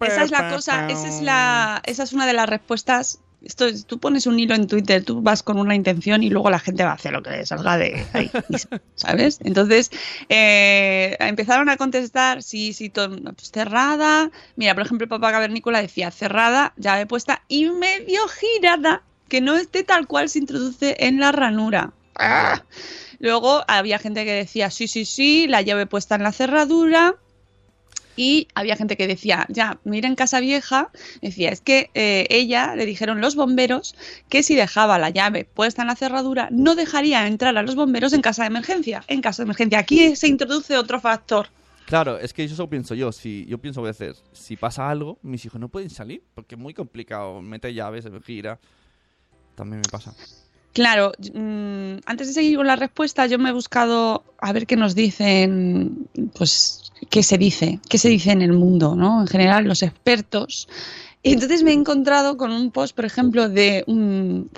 [0.00, 3.20] Esa es la cosa, esa es la, esa es una de las respuestas.
[3.42, 6.50] Esto es- tú pones un hilo en Twitter, tú vas con una intención y luego
[6.50, 8.30] la gente va a hacer lo que le salga de ahí,
[8.94, 9.38] ¿sabes?
[9.44, 9.90] Entonces
[10.28, 14.30] eh, empezaron a contestar, sí, sí, to- pues, cerrada.
[14.56, 19.56] Mira, por ejemplo, el papá cavernícola decía cerrada, llave puesta y medio girada, que no
[19.56, 21.92] esté tal cual se introduce en la ranura.
[22.16, 22.62] ¡Ah!
[23.20, 27.16] Luego había gente que decía sí, sí, sí, la llave puesta en la cerradura.
[28.20, 30.90] Y había gente que decía, ya, mira en casa vieja,
[31.22, 33.94] decía, es que eh, ella le dijeron los bomberos
[34.28, 38.12] que si dejaba la llave puesta en la cerradura, no dejaría entrar a los bomberos
[38.12, 39.02] en casa de emergencia.
[39.08, 39.78] En caso de emergencia.
[39.78, 41.46] Aquí se introduce otro factor.
[41.86, 43.10] Claro, es que eso pienso yo.
[43.10, 46.60] Si yo pienso a veces, si pasa algo, mis hijos no pueden salir porque es
[46.60, 47.40] muy complicado.
[47.40, 48.60] Mete llaves, gira.
[49.54, 50.14] También me pasa.
[50.72, 54.76] Claro, mm, antes de seguir con la respuesta, yo me he buscado a ver qué
[54.76, 59.20] nos dicen, pues, qué se dice, qué se dice en el mundo, ¿no?
[59.20, 60.68] En general, los expertos.
[61.22, 63.84] Y entonces me he encontrado con un post, por ejemplo, de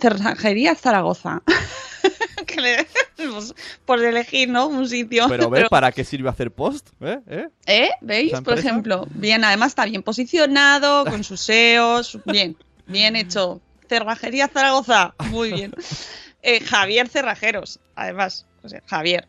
[0.01, 1.42] cerrajería Zaragoza.
[2.46, 4.66] que le, pues, por elegir, ¿no?
[4.66, 5.27] Un sitio.
[5.29, 6.88] Pero ¿ves para qué sirve hacer post?
[7.01, 7.18] ¿Eh?
[7.27, 7.48] ¿Eh?
[7.66, 7.90] ¿Eh?
[8.01, 8.33] ¿Veis?
[8.33, 13.61] ¿Esa Por ejemplo, bien, además está bien posicionado, con sus SEOs, bien, bien hecho.
[13.92, 15.74] Cerrajería Zaragoza, muy bien.
[16.40, 19.28] Eh, Javier Cerrajeros, además, o sea, Javier.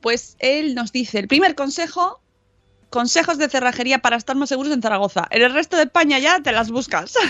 [0.00, 2.20] Pues él nos dice, el primer consejo,
[2.90, 5.26] consejos de cerrajería para estar más seguros en Zaragoza.
[5.30, 7.14] En el resto de España ya te las buscas.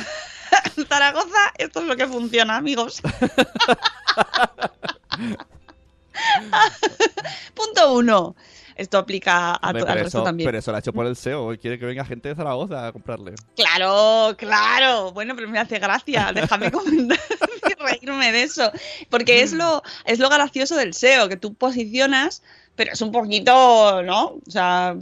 [0.76, 3.00] En Zaragoza, esto es lo que funciona, amigos.
[7.54, 8.36] Punto uno.
[8.76, 10.46] Esto aplica a Hombre, al resto eso, también.
[10.48, 11.52] pero eso lo ha hecho por el SEO.
[11.52, 13.34] y Quiere que venga gente de Zaragoza a comprarle.
[13.56, 15.12] Claro, claro.
[15.12, 16.32] Bueno, pero me hace gracia.
[16.34, 17.18] Déjame comentar
[17.70, 18.70] y reírme de eso.
[19.10, 22.42] Porque es lo, es lo gracioso del SEO, que tú posicionas,
[22.74, 24.24] pero es un poquito, ¿no?
[24.46, 24.96] O sea,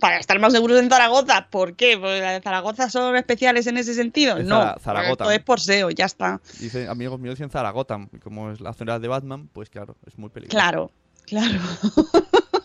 [0.00, 1.48] para estar más seguros en Zaragoza.
[1.50, 1.98] ¿Por qué?
[1.98, 4.38] ¿Porque las de Zaragoza son especiales en ese sentido?
[4.38, 4.56] Es no.
[4.56, 5.24] Zara- Zaragota.
[5.24, 6.40] Esto es por SEO, ya está.
[6.60, 7.98] Dice, amigos míos dicen Zaragoza.
[8.22, 10.56] Como es la zona de Batman, pues claro, es muy peligroso.
[10.56, 10.90] Claro,
[11.26, 11.60] claro.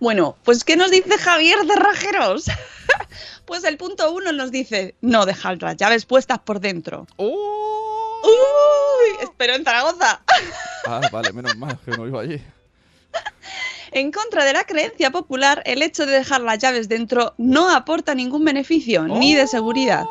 [0.00, 2.46] bueno, pues ¿qué nos dice Javier Cerrajeros?
[3.44, 7.06] Pues el punto uno nos dice, no dejar las llaves puestas por dentro.
[7.16, 8.20] ¡Oh!
[8.22, 10.22] Uy, espero en Zaragoza.
[10.86, 12.42] Ah, vale, menos mal que no iba allí.
[13.92, 18.14] En contra de la creencia popular, el hecho de dejar las llaves dentro no aporta
[18.14, 20.04] ningún beneficio, ni de seguridad.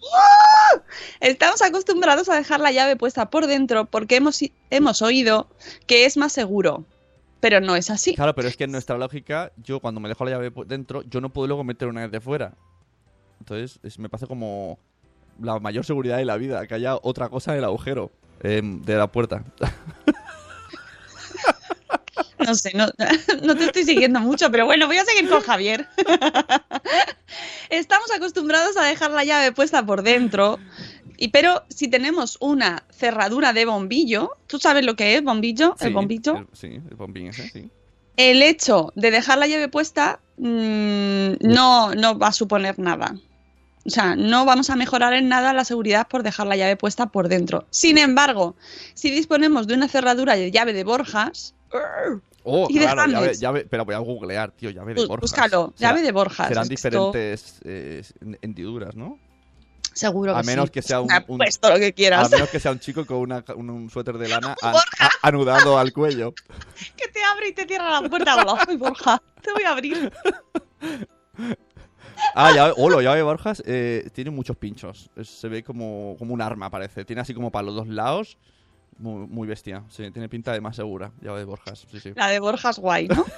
[0.00, 0.80] ¡Oh!
[1.20, 5.48] Estamos acostumbrados a dejar la llave puesta por dentro porque hemos, hemos oído
[5.86, 6.84] que es más seguro.
[7.40, 8.14] Pero no es así.
[8.14, 11.20] Claro, pero es que en nuestra lógica, yo cuando me dejo la llave dentro, yo
[11.20, 12.54] no puedo luego meter una vez de fuera.
[13.40, 14.78] Entonces, es- me parece como
[15.40, 18.10] la mayor seguridad de la vida, que haya otra cosa en el agujero
[18.42, 19.44] em, de la puerta.
[22.44, 22.86] No sé, no,
[23.42, 25.86] no te estoy siguiendo mucho, pero bueno, voy a seguir con Javier.
[27.68, 30.58] Estamos acostumbrados a dejar la llave puesta por dentro,
[31.18, 35.74] y, pero si tenemos una cerradura de bombillo, ¿tú sabes lo que es bombillo?
[35.78, 36.36] Sí, el bombillo.
[36.38, 37.70] el- sí, el bombín ese, sí.
[38.16, 43.14] El hecho de dejar la llave puesta mm, no, no va a suponer nada.
[43.86, 47.06] O sea, no vamos a mejorar en nada la seguridad por dejar la llave puesta
[47.06, 47.66] por dentro.
[47.70, 48.54] Sin embargo,
[48.94, 51.54] si disponemos de una cerradura de llave de Borjas,
[52.50, 53.12] Oh, Y claro, dejadme.
[53.12, 55.20] llave, llave- pero voy a googlear, tío, llave de Borjas.
[55.20, 56.48] búscalo, llave de Borjas.
[56.48, 58.02] Serán diferentes eh,
[58.40, 59.18] hendiduras, ¿no?
[59.98, 60.70] Seguro que A menos sí.
[60.72, 62.30] que sea un- un- puesto lo que A quieras.
[62.30, 64.80] menos que sea un chico con una- un, un suéter de lana a-
[65.22, 66.32] anudado al cuello.
[66.96, 68.36] Que te abre y te cierra la puerta.
[68.36, 69.20] Hola, soy Borja.
[69.42, 70.12] Te voy a abrir.
[72.34, 75.10] Ah, llave, oh, la llave de Borjas eh, tiene muchos pinchos.
[75.22, 77.04] Se ve como, como un arma, parece.
[77.04, 78.38] Tiene así como para los dos lados.
[78.98, 79.84] Muy, muy bestia.
[79.88, 81.12] Sí, tiene pinta de más segura.
[81.20, 82.12] Llave de Borjas, sí, sí.
[82.16, 83.24] La de Borjas guay, ¿no?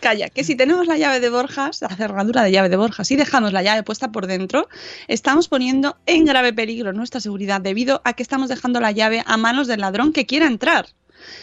[0.00, 3.16] Calla, que si tenemos la llave de Borjas, la cerradura de llave de Borjas, y
[3.16, 4.68] dejamos la llave puesta por dentro,
[5.08, 9.36] estamos poniendo en grave peligro nuestra seguridad debido a que estamos dejando la llave a
[9.36, 10.86] manos del ladrón que quiera entrar.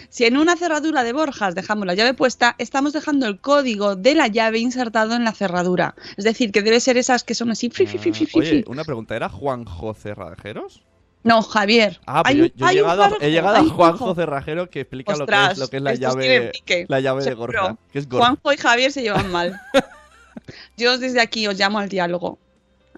[0.09, 4.15] Si en una cerradura de Borjas dejamos la llave puesta, estamos dejando el código de
[4.15, 5.95] la llave insertado en la cerradura.
[6.17, 7.69] Es decir, que debe ser esas que son así.
[7.69, 9.15] fri, fri, fri, oye, una pregunta.
[9.15, 10.81] ¿Era Juanjo Cerrajeros?
[11.23, 11.99] No, Javier.
[12.05, 15.15] Ah, pues Hay yo, he llegado, a- Juanjo, he llegado a Juanjo Cerrajero que explica
[15.17, 16.51] lo que es, lo que es la llave,
[16.87, 17.33] la llave de.
[17.33, 17.77] Gorja.
[17.91, 18.27] Que es Gorja.
[18.27, 19.59] Juanjo y Javier se llevan mal.
[20.77, 22.39] Yo desde aquí os llamo al diálogo.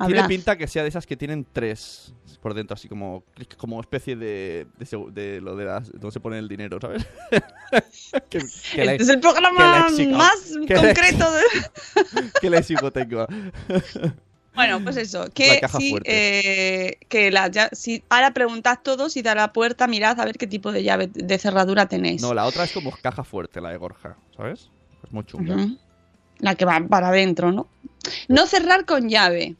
[0.06, 3.24] Tiene pinta que sea de esas que tienen tres por dentro, así como,
[3.58, 4.66] como especie de,
[5.12, 7.06] de, lo de las, donde se pone el dinero, ¿sabes?
[8.30, 8.40] que,
[8.74, 11.44] que Este es el programa más concreto de...
[12.42, 13.28] qué léxico tengo.
[14.54, 16.90] Bueno, pues eso, La que si, fuerte.
[16.90, 20.38] eh, que la, ya- si ahora preguntad todos y da la puerta, mirad a ver
[20.38, 22.22] qué tipo de llave de cerradura tenéis.
[22.22, 24.70] No, la otra es como caja fuerte, la de Gorja, ¿sabes?
[25.04, 25.56] Es muy chunga.
[26.40, 27.68] La que va para adentro, ¿no?
[28.28, 29.56] No cerrar con llave.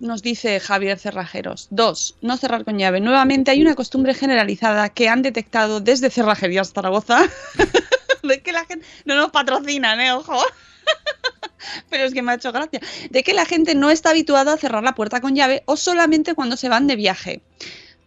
[0.00, 1.68] Nos dice Javier Cerrajeros.
[1.70, 3.00] Dos, no cerrar con llave.
[3.00, 7.20] Nuevamente hay una costumbre generalizada que han detectado desde Cerrajerías Zaragoza.
[8.22, 8.86] de que la gente.
[9.04, 10.12] No nos patrocinan, ¿eh?
[10.12, 10.40] Ojo.
[11.90, 12.80] Pero es que me ha hecho gracia.
[13.10, 16.34] De que la gente no está habituada a cerrar la puerta con llave o solamente
[16.34, 17.42] cuando se van de viaje.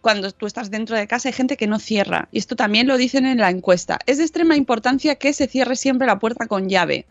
[0.00, 2.28] Cuando tú estás dentro de casa hay gente que no cierra.
[2.32, 4.00] Y esto también lo dicen en la encuesta.
[4.06, 7.06] Es de extrema importancia que se cierre siempre la puerta con llave.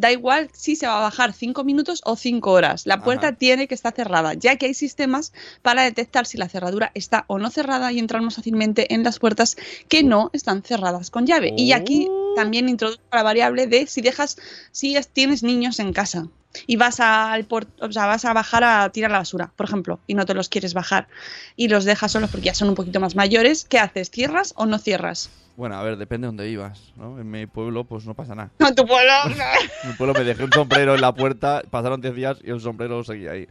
[0.00, 2.86] Da igual si se va a bajar 5 minutos o 5 horas.
[2.86, 3.36] La puerta Ajá.
[3.36, 7.38] tiene que estar cerrada, ya que hay sistemas para detectar si la cerradura está o
[7.38, 11.52] no cerrada y entrar más fácilmente en las puertas que no están cerradas con llave.
[11.54, 12.32] Y aquí Oh.
[12.34, 14.38] también introduzco la variable de si dejas,
[14.72, 16.28] si es- tienes niños en casa
[16.66, 20.14] y vas al o sea, vas a bajar a tirar la basura, por ejemplo, y
[20.14, 21.08] no te los quieres bajar
[21.56, 24.10] y los dejas solos porque ya son un poquito más mayores, ¿qué haces?
[24.10, 25.30] ¿Cierras o no cierras?
[25.56, 27.20] Bueno, a ver, depende de dónde vivas, ¿no?
[27.20, 28.50] En mi pueblo, pues no pasa nada.
[28.58, 29.12] No, tu pueblo.
[29.84, 32.60] En mi pueblo me dejé un sombrero en la puerta, pasaron 10 días y el
[32.60, 33.48] sombrero seguía ahí.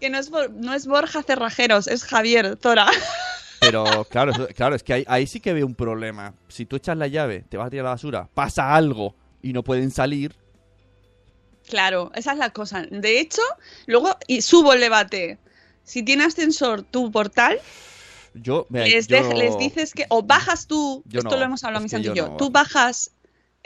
[0.00, 2.86] Que no es, no es Borja Cerrajeros, es Javier Tora.
[3.60, 6.34] Pero claro, claro, es que ahí, ahí sí que veo un problema.
[6.48, 9.62] Si tú echas la llave, te vas a tirar la basura, pasa algo y no
[9.62, 10.34] pueden salir,
[11.68, 12.82] Claro, esa es la cosa.
[12.90, 13.42] De hecho,
[13.86, 15.38] luego y subo el debate.
[15.84, 17.58] Si tiene ascensor tu portal,
[18.34, 18.66] yo...
[18.68, 21.84] mira, les, yo- les dices que o bajas tú, Yo esto no, lo hemos hablado
[21.86, 23.10] es santo y yo no tú bajas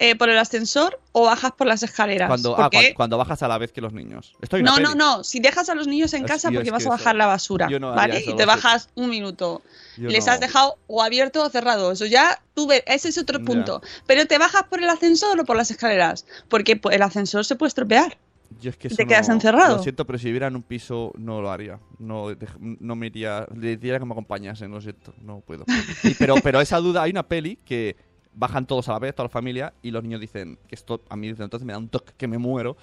[0.03, 2.27] eh, por el ascensor o bajas por las escaleras.
[2.27, 4.33] Cuando, ah, cuando bajas a la vez que los niños.
[4.63, 7.17] No, no, no, si dejas a los niños en casa porque vas a eso- bajar
[7.17, 8.17] la basura, yo no ¿vale?
[8.17, 9.61] eso, y te bajas un minuto.
[9.99, 10.33] Yo Les no.
[10.33, 11.93] has dejado o abierto o cerrado.
[11.93, 13.83] Eso ya, tú ves, ese es otro punto.
[14.07, 16.25] Pero te bajas por el ascensor o por las escaleras.
[16.49, 18.17] Porque pues, el ascensor se puede estropear.
[18.61, 19.77] Yo es que te quedas no- encerrado.
[19.77, 21.79] Lo siento, pero si viviera en un piso no lo haría.
[21.99, 22.29] No,
[22.59, 23.47] no me iría.
[23.55, 25.13] Le diría que me acompañasen, lo siento.
[25.21, 25.65] No puedo.
[26.05, 27.97] Y- pero, pero esa duda, hay una peli que
[28.41, 31.15] bajan todos a la vez, toda la familia, y los niños dicen, que esto a
[31.17, 32.77] mí desde entonces me da un toque que me muero,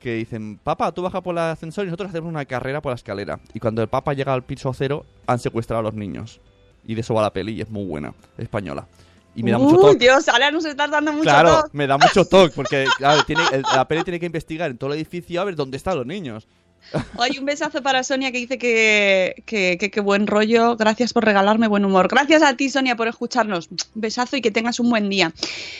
[0.00, 2.96] que dicen, papá, tú baja por el ascensor y nosotros hacemos una carrera por la
[2.96, 3.38] escalera.
[3.54, 6.40] Y cuando el papá llega al piso cero, han secuestrado a los niños.
[6.84, 8.88] Y de eso va la peli y es muy buena, española.
[9.36, 9.96] Y me da mucho toque.
[9.98, 13.62] Dios, ahora nos estás dando mucho Claro, me da mucho toque, porque claro, tiene, el-
[13.74, 16.48] la peli tiene que investigar en todo el edificio a ver dónde están los niños.
[17.16, 20.76] Oye, un besazo para Sonia que dice que que, que- que buen rollo.
[20.76, 22.08] Gracias por regalarme buen humor.
[22.08, 23.68] Gracias a ti, Sonia, por escucharnos.
[23.70, 25.32] Un besazo y que tengas un buen día.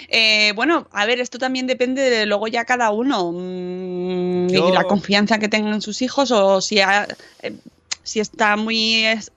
[0.09, 3.33] Eh, bueno, a ver, esto también depende de luego ya cada uno.
[3.33, 7.07] mm, Yo- Y la confianza que tengan sus hijos o si, ha-
[7.43, 7.53] eh,
[8.03, 9.33] si está muy es-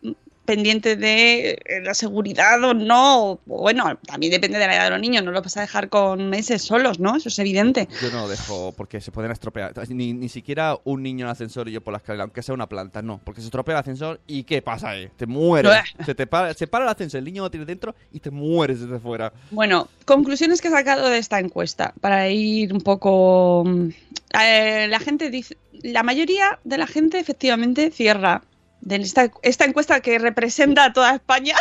[0.46, 3.40] pendiente de eh, la seguridad o no.
[3.46, 5.24] Bueno, también depende de la edad de los niños.
[5.24, 7.16] No los vas a dejar con meses solos, ¿no?
[7.16, 7.88] Eso es evidente.
[8.02, 9.74] Yo no lo dejo porque se pueden estropear.
[9.90, 12.70] Ni, ni siquiera un niño en ascensor y yo por la escalera, aunque sea una
[12.70, 13.20] planta, no.
[13.24, 15.10] Porque se estropea el ascensor y ¿qué pasa ahí?
[15.18, 15.72] Te mueres.
[16.06, 18.82] se te para, se para el ascensor, el niño lo tiene dentro y te mueres
[18.82, 19.34] desde fuera.
[19.52, 23.64] Bueno, conclusiones que he sacado de esta encuesta, para ir un poco...
[23.66, 23.90] mm,
[24.42, 28.44] eh, la gente dice, la mayoría de la gente efectivamente cierra.
[28.82, 31.56] De esta, esta encuesta que representa a toda España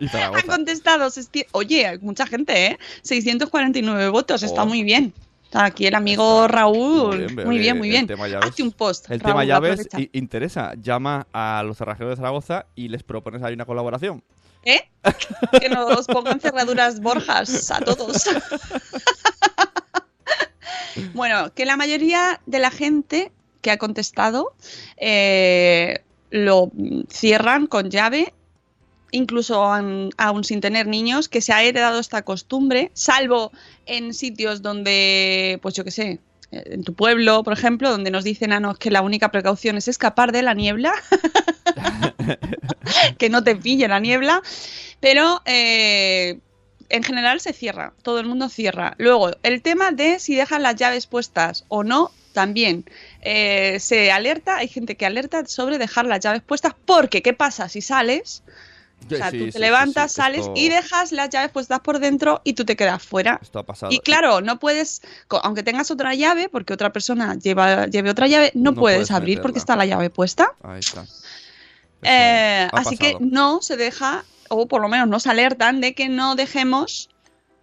[0.00, 1.08] Y han contestado,
[1.52, 2.78] oye, hay mucha gente, ¿eh?
[3.02, 4.66] 649 votos, está Oh.
[4.66, 5.12] muy bien.
[5.44, 7.76] Está aquí el amigo Raúl, Muy bien, muy bien,
[8.10, 8.42] el- muy bien.
[8.42, 9.10] Hazte un post.
[9.10, 10.72] El Raúl, tema llaves interesa.
[10.80, 14.24] Llama a los cerrajeros de Zaragoza y les propones ahí una colaboración.
[14.64, 14.88] ¿Eh?
[15.60, 18.24] Que nos pongan cerraduras Borjas a todos.
[21.14, 23.32] bueno, que la mayoría de la gente
[23.62, 24.52] que ha contestado
[24.98, 26.00] eh,
[26.30, 26.70] lo
[27.08, 28.34] cierran con llave,
[29.10, 33.52] incluso aun sin tener niños, que se ha heredado esta costumbre, salvo
[33.86, 38.24] en sitios donde, pues yo qué sé, eh, en tu pueblo, por ejemplo, donde nos
[38.24, 40.92] dicen a nos que la única precaución es escapar de la niebla,
[43.18, 44.42] que no te pille la niebla,
[45.00, 46.40] pero eh,
[46.88, 48.94] en general se cierra, todo el mundo cierra.
[48.96, 52.84] Luego, el tema de si dejan las llaves puestas o no, también
[53.22, 57.68] eh, se alerta, hay gente que alerta sobre dejar las llaves puestas, porque ¿qué pasa
[57.68, 58.42] si sales?
[59.06, 61.80] O sea, Sí, tú te sí, levantas, sí, sales esto- y dejas las llaves puestas
[61.80, 63.38] por dentro y tú te quedas fuera.
[63.42, 63.90] Esto ha pasado.
[63.92, 65.02] Y claro, no puedes,
[65.42, 69.10] aunque tengas otra llave, porque otra persona lleva, lleve otra llave, no, No puedes, puedes
[69.10, 69.42] abrir meterla.
[69.42, 70.52] porque está la llave puesta.
[70.62, 71.04] Ahí está.
[72.02, 76.34] Eh, así que no se deja, o por lo menos nos alertan de que no
[76.34, 77.08] dejemos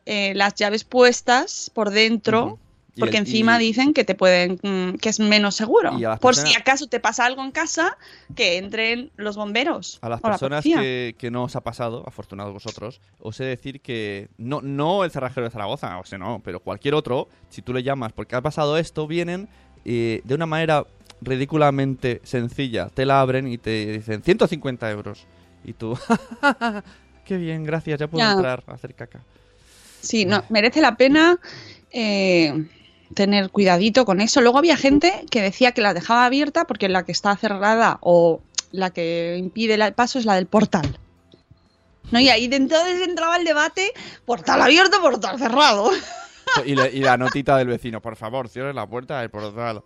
[0.05, 2.57] eh, las llaves puestas por dentro,
[2.98, 5.92] porque el- encima y- dicen que te pueden, mm, que es menos seguro.
[6.22, 7.98] Por si acaso te pasa algo en casa,
[8.36, 10.00] que entren los bomberos.
[10.02, 13.50] A las la personas que, que no os ha pasado, afortunados vosotros, os he de
[13.52, 17.62] decir que no, no el cerrajero de Zaragoza, o sea, no, pero cualquier otro, si
[17.62, 19.48] tú le llamas porque ha pasado esto, vienen
[19.86, 20.86] eh, de una manera
[21.22, 25.26] ridículamente sencilla, te la abren y te dicen 150 euros.
[25.64, 25.98] Y tú,
[27.26, 28.32] qué bien, gracias, ya puedo Ya.
[28.34, 29.22] entrar a hacer caca.
[30.02, 31.38] Sí, no, merece la pena
[31.92, 32.66] eh,
[33.14, 34.41] tener cuidadito con eso.
[34.41, 38.41] Luego había gente que decía que la dejaba abierta porque la que está cerrada o
[38.72, 40.97] la que impide el paso es la del portal.
[42.12, 42.20] ¿No?
[42.20, 43.91] Y ahí entonces entraba el debate,
[44.26, 45.91] portal abierto, portal cerrado.
[46.66, 49.84] Y, le- y la notita del vecino, por favor, cierre la puerta del portal.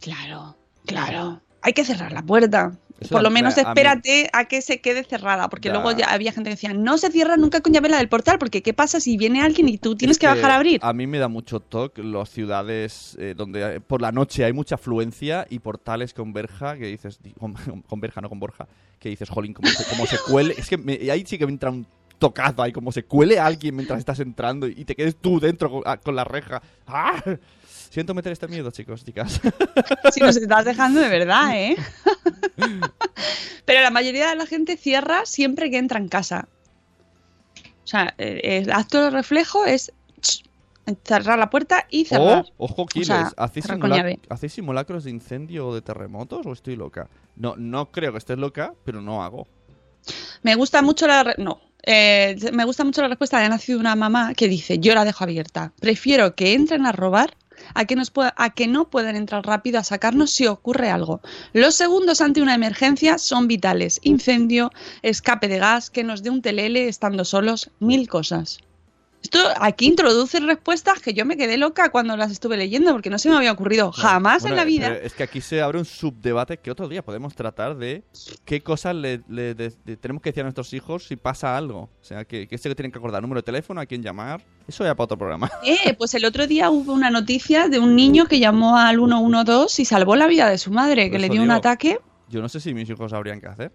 [0.00, 0.56] Claro,
[0.86, 1.42] claro.
[1.60, 2.72] Hay que cerrar la puerta.
[3.00, 5.74] Eso Por lo me- menos a mí- espérate a que se quede cerrada, porque Ya.
[5.74, 8.38] luego ya había gente que decía, no se cierra nunca con llave la del portal,
[8.38, 10.80] porque ¿qué pasa si viene alguien y tú tienes Es que, bajar a abrir?
[10.82, 14.74] A mí me da mucho toque las ciudades eh, donde por la noche hay mucha
[14.74, 17.54] afluencia y portales con verja que dices, di- con,
[17.88, 20.54] con verja, no con Borja, que dices, jolín, como se, cómo se cuele.
[20.58, 21.86] Es que me- ahí sí que me entra un
[22.18, 25.70] tocazo ahí, como se cuele a alguien mientras estás entrando y te quedes tú dentro
[25.70, 26.60] con, ah, con la reja.
[26.86, 27.14] ¡Ah!
[27.90, 29.40] Siento meter este miedo, chicos, chicas.
[30.12, 31.76] Si nos estás dejando de verdad, ¿eh?
[33.64, 36.48] Pero la mayoría de la gente cierra siempre que entra en casa.
[37.84, 39.92] O sea, eh, el acto de reflejo es
[41.04, 42.44] cerrar la puerta y cerrar.
[42.58, 44.20] Oh, ojo, Kiles, sea, ¿hacéis, cerrar con simula- llave.
[44.28, 47.08] ¿hacéis simulacros de incendio o de terremotos o estoy loca?
[47.34, 49.48] No, no creo que estés loca, pero no hago.
[50.42, 51.34] Me gusta mucho la...
[51.38, 51.60] No.
[51.82, 55.24] Eh, me gusta mucho la respuesta de nacido una mamá que dice, yo la dejo
[55.24, 55.72] abierta.
[55.80, 57.36] Prefiero que entren a robar
[57.74, 61.20] a que, nos pueda- a que no puedan entrar rápido a sacarnos si ocurre algo.
[61.52, 64.00] Los segundos ante una emergencia son vitales.
[64.02, 64.70] Incendio,
[65.02, 68.58] escape de gas, que nos dé un telele estando solos, mil cosas.
[69.22, 73.18] Esto aquí introduce respuestas que yo me quedé loca cuando las estuve leyendo porque no
[73.18, 74.88] se me había ocurrido jamás Bueno, en la vida.
[74.88, 78.02] pero Es que aquí se abre un subdebate que otro día podemos tratar de
[78.46, 81.80] qué cosas le, le- de- de- tenemos que decir a nuestros hijos si pasa algo.
[81.82, 84.42] O sea, que, que esto que tienen que acordar, número de teléfono, a quién llamar.
[84.66, 85.50] Eso ya para otro programa.
[85.64, 89.82] Eh, pues el otro día hubo una noticia de un niño que llamó al 112
[89.82, 91.98] y salvó la vida de su madre, que le dio un ataque.
[92.28, 93.72] Yo no sé si mis hijos sabrían qué hacer.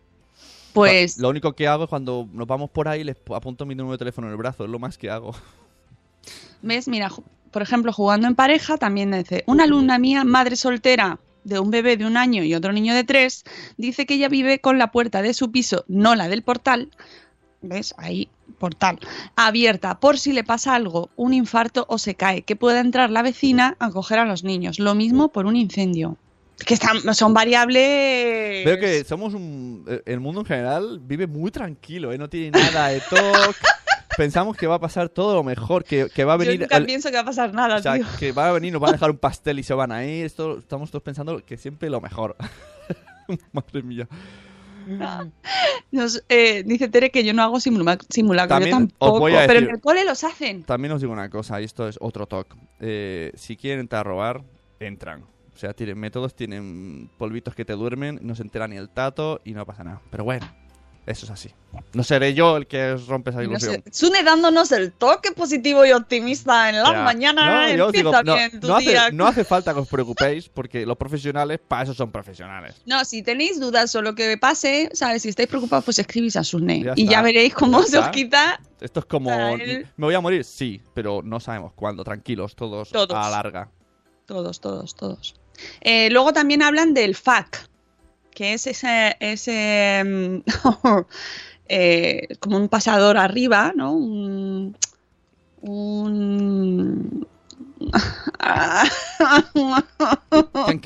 [0.76, 3.94] Pues Lo único que hago es cuando nos vamos por ahí les apunto mi número
[3.94, 4.66] de teléfono en el brazo.
[4.66, 5.34] Es lo más que hago.
[6.62, 7.10] ves, mira,
[7.52, 11.96] por ejemplo, jugando en pareja, también dice, una alumna mía, madre soltera de un bebé
[11.96, 13.46] de un año y otro niño de tres,
[13.78, 16.90] dice que ella vive con la puerta de su piso, no la del portal,
[17.62, 17.96] ¿Ves?
[17.98, 19.00] Ahí, portal.
[19.36, 23.24] Abierta, por si le pasa algo, un infarto o se cae, que pueda entrar la
[23.24, 24.78] vecina a coger a los niños.
[24.78, 26.18] Lo mismo por un incendio.
[26.66, 28.64] Que están, son variables.
[28.66, 29.86] Veo que somos un.
[30.06, 32.18] El mundo en general vive muy tranquilo, ¿eh?
[32.18, 33.20] No tiene nada de toque.
[34.18, 36.62] Pensamos que va a pasar todo lo mejor, que, que va a Yo venir.
[36.62, 38.06] nunca el- pienso que va a pasar nada, o sea, tío.
[38.18, 40.26] que va a venir, nos van a dejar un pastel y se van a ir.
[40.26, 42.38] Esto, estamos todos pensando que siempre lo mejor.
[43.52, 44.08] Madre mía.
[45.92, 49.28] Nos, eh, dice Tere que yo no hago simula simulacros, yo tampoco.
[49.28, 50.64] a Pero en decir- el cole los hacen.
[50.64, 52.56] También os digo una cosa, y esto es otro talk.
[52.80, 54.44] Eh, si quieren entrar a robar,
[54.80, 55.26] entran.
[55.56, 59.40] O sea, tienen métodos, tienen polvitos que te duermen, no se entera ni el tato
[59.46, 60.02] y no pasa nada.
[60.12, 60.46] Pero bueno,
[61.06, 61.50] eso es así.
[61.94, 63.82] No seré yo el que os rompe esa ilusión.
[63.90, 67.04] Sune dándonos el toque positivo y optimista en la Ya.
[67.04, 67.68] mañana.
[67.68, 69.12] No, yo os digo, Empieza no, bien tu no hace, día.
[69.12, 72.82] no hace falta que os preocupéis porque los profesionales, para eso son profesionales.
[72.86, 75.22] No, si tenéis dudas o lo que pase, ¿sabes?
[75.22, 76.84] Si estáis preocupados, pues escribís a Sune.
[76.84, 77.12] Ya y está.
[77.14, 78.60] ya veréis cómo Ya se os quita.
[78.82, 80.44] Esto es como, ¿me voy a morir?
[80.44, 82.04] Sí, pero no sabemos cuándo.
[82.04, 83.12] Tranquilos, todos, Todos.
[83.16, 83.70] a la larga.
[84.26, 85.36] Todos, todos, todos.
[85.82, 87.68] Eh, luego también hablan del FAC,
[88.32, 90.38] que es ese, ese mm,
[91.70, 93.94] eh, como un pasador arriba, ¿no?
[93.94, 94.76] Un,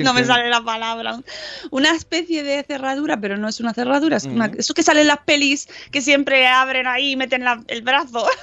[0.03, 1.19] no me sale la palabra.
[1.71, 4.55] Una especie de cerradura, pero no es una cerradura, es una- Ujú.
[4.59, 8.25] eso que sale en las pelis que siempre abren ahí y meten la- el brazo.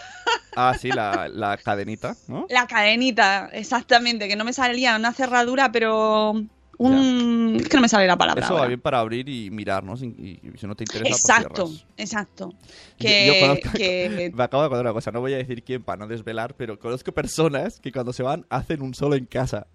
[0.57, 2.47] Ah, sí, la, la cadenita, ¿no?
[2.49, 6.43] La cadenita, exactamente, que no me salía una cerradura, pero
[6.79, 7.57] un...
[7.61, 8.45] Es que no me sale la palabra.
[8.45, 9.97] Eso va bien para abrir y mirar, ¿no?
[9.97, 11.87] Sin- Y, si no te interesa, pues Exacto, cierras.
[11.97, 12.51] exacto.
[12.99, 15.63] Yo- Que, yo conozco- que- Me acabo de acordar una cosa, no voy a decir
[15.63, 19.27] quién para no desvelar, pero conozco personas que cuando se van hacen un solo en
[19.27, 19.67] casa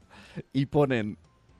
[0.53, 1.17] y ponen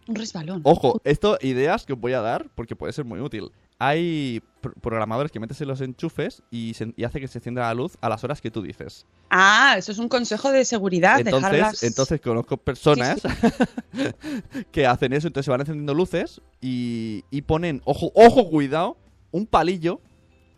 [0.08, 0.62] un resbalón.
[0.64, 3.52] Ojo, esto ideas que os voy a dar porque puede ser muy útil.
[3.80, 7.74] Hay programadores que metes en los enchufes y, se- y hace que se encienda la
[7.74, 9.05] luz a las horas que tú dices.
[9.30, 11.84] Ah, eso es un consejo de seguridad, Entonces, dejarlas...
[11.84, 13.22] entonces conozco personas
[14.72, 18.97] que hacen eso, entonces se van encendiendo luces y, y ponen, ojo, ojo, cuidado,
[19.32, 20.01] un palillo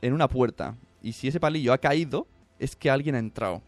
[0.02, 0.76] en una puerta.
[1.02, 2.28] Y si ese palillo ha caído,
[2.60, 3.62] es que alguien ha entrado.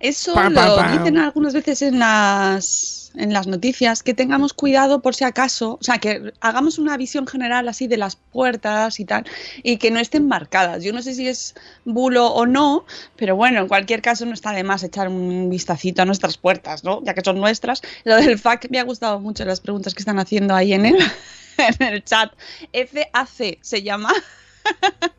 [0.00, 5.24] Eso lo dicen algunas veces en las, en las noticias, que tengamos cuidado por si
[5.24, 9.24] acaso, o sea, que hagamos una visión general así de las puertas y tal,
[9.62, 10.84] y que no estén marcadas.
[10.84, 12.84] Yo no sé si es bulo o no,
[13.16, 16.84] pero bueno, en cualquier caso no está de más echar un vistacito a nuestras puertas,
[16.84, 17.02] ¿no?
[17.04, 17.82] Ya que son nuestras.
[18.04, 20.98] Lo del FAC me ha gustado mucho las preguntas que están haciendo ahí en el,
[21.58, 22.32] en el chat.
[22.72, 24.12] FAC se llama.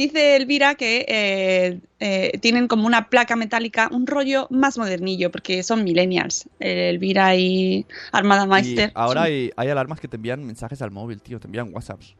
[0.00, 5.62] Dice Elvira que eh, eh, tienen como una placa metálica, un rollo más modernillo, porque
[5.62, 6.48] son millennials.
[6.58, 8.92] Eh, Elvira y Armada Y Meister.
[8.94, 12.16] ahora son- hay, hay alarmas que te envían mensajes al móvil, tío, te envían WhatsApps.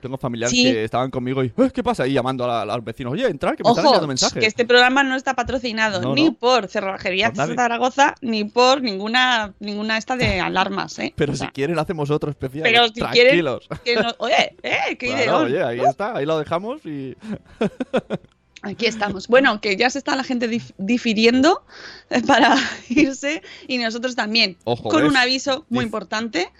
[0.00, 0.62] Tengo familiares Sí.
[0.64, 2.06] que estaban conmigo y, "Eh, ¿qué pasa?
[2.06, 4.38] Y llamando a, la- a los vecinos, oye, entra, que me están Ojo, enviando mensajes.
[4.40, 6.32] que este programa no está patrocinado No, ni no.
[6.34, 7.54] por Cerrajería Por nadie.
[7.56, 11.12] Zaragoza ni por ninguna ninguna esta de alarmas, ¿eh?
[11.16, 12.62] Pero O si sea, quieren hacemos otro especial.
[12.64, 13.12] Pero si quieren-
[13.44, 13.68] Tranquilos.
[13.84, 17.16] que no- oye, eh, qué Claro, oye, ahí está, ahí lo dejamos y...
[18.62, 19.28] Aquí estamos.
[19.28, 21.62] Bueno, que ya se está la gente dif- difiriendo
[22.26, 22.56] para
[22.88, 24.56] irse y nosotros también.
[24.64, 25.10] Ojo, con ¿ves?
[25.10, 26.50] un aviso muy Dif- importante.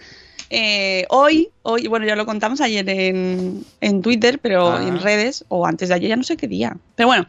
[0.51, 4.87] Eh, hoy, hoy, bueno, ya lo contamos ayer en, en Twitter, pero Ah.
[4.87, 6.77] en redes, o antes de ayer, ya no sé qué día.
[6.95, 7.27] Pero bueno,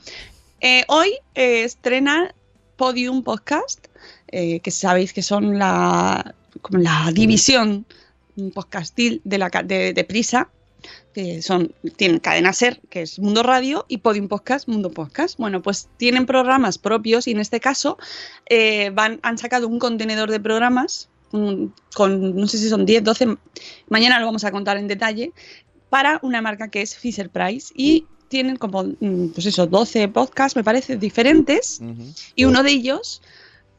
[0.62, 2.34] eh, hoy eh, estrena
[2.76, 3.88] Podium Podcast,
[4.28, 7.86] eh, que sabéis que son la, como la división
[8.54, 10.50] podcastil de, la, de, de Prisa,
[11.16, 15.40] que son, tienen cadena ser, que es Mundo Radio, y Podium Podcast, Mundo Podcast.
[15.40, 17.98] Bueno, pues tienen programas propios y en este caso
[18.94, 23.38] van, han sacado un contenedor de programas con, no sé si son 10, 12,
[23.90, 25.32] mañana lo vamos a contar en detalle,
[25.90, 30.56] para una marca que es Fisher Price y tienen como, mm, pues eso, 12 podcasts,
[30.56, 31.82] me parece, diferentes
[32.36, 33.22] y uno de ellos,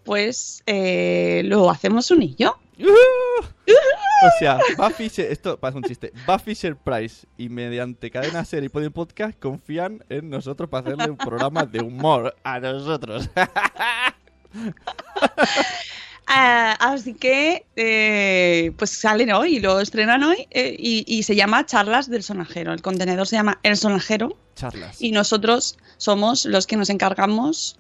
[0.04, 2.58] pues eh, lo hacemos un yo.
[2.80, 8.64] O sea, va Fisher, esto pasa un chiste, va Fisher Price y mediante cadena ser
[8.64, 13.28] y Podium Podcast confían en nosotros para hacerle un programa de humor a nosotros.
[16.30, 21.64] Ah, así que, eh, pues salen hoy, lo estrenan hoy eh, y, y se llama
[21.64, 22.72] Charlas del Sonajero.
[22.74, 25.00] El contenedor se llama El Sonajero Charlas.
[25.00, 27.78] y nosotros somos los que nos encargamos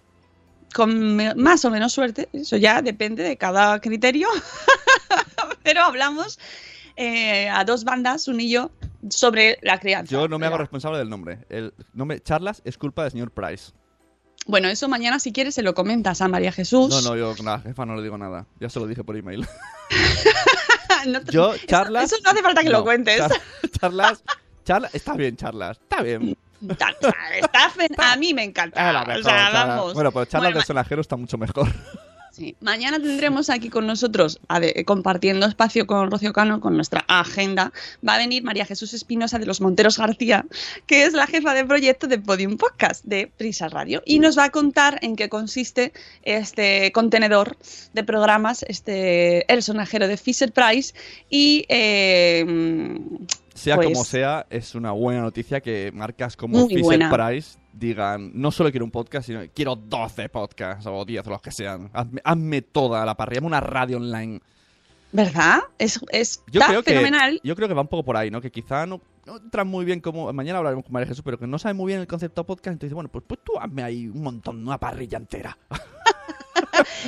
[0.74, 4.28] con más o menos suerte, eso ya depende de cada criterio,
[5.62, 6.38] pero hablamos
[6.96, 8.70] eh, a dos bandas, un y yo,
[9.08, 10.10] sobre la crianza.
[10.10, 11.38] Yo no me hago responsable del nombre.
[11.48, 13.72] El nombre Charlas es culpa del señor Price.
[14.48, 16.88] Bueno, eso mañana si quieres se lo comentas a María Jesús.
[16.88, 18.46] No, no, yo la jefa no le digo nada.
[18.58, 19.46] Ya se lo dije por email.
[21.06, 22.12] No te- Yo, charlas.
[22.12, 22.78] Eso, no hace falta que no.
[22.78, 23.20] lo cuentes.
[23.20, 23.40] Char-
[23.80, 24.24] charlas.
[24.64, 24.94] Charlas.
[24.94, 25.78] Está bien, charlas.
[25.78, 26.36] Está bien.
[26.68, 26.88] Está
[27.70, 28.82] fen- a mí me encanta.
[29.06, 29.94] Mejor, o sea, vamos.
[29.94, 31.68] Bueno, pero charlas Bueno, de sonajero está mucho mejor.
[32.38, 32.54] Sí.
[32.60, 37.72] Mañana tendremos aquí con nosotros, a ver, compartiendo espacio con Rocío Cano, con nuestra agenda,
[38.06, 40.46] va a venir María Jesús Espinosa de los Monteros García,
[40.86, 44.44] que es la jefa de proyecto de Podium Podcast de Prisa Radio, y nos va
[44.44, 47.56] a contar en qué consiste este contenedor
[47.92, 50.94] de programas, este El Sonajero de Fisher Price,
[51.28, 52.46] y eh,
[53.54, 57.10] Sea Pues- como sea, es una buena noticia que marcas como Fisher buena.
[57.10, 61.30] Price digan, no solo quiero un podcast, sino que quiero 12 podcasts o 10 o
[61.30, 61.90] los que sean.
[61.92, 64.40] Hazme, hazme toda la parrilla, hazme una radio online.
[65.10, 65.60] ¿verdad?
[65.78, 67.40] Es, es Yo que, fenomenal.
[67.42, 68.42] yo creo que va un poco por ahí, ¿no?
[68.42, 70.30] Que quizá no, no entran muy bien como...
[70.34, 72.74] Mañana hablaremos con María Jesús, pero que no sabe muy bien el concepto podcast.
[72.74, 75.56] Entonces, bueno, pues, pues tú hazme ahí un montón, una parrilla entera.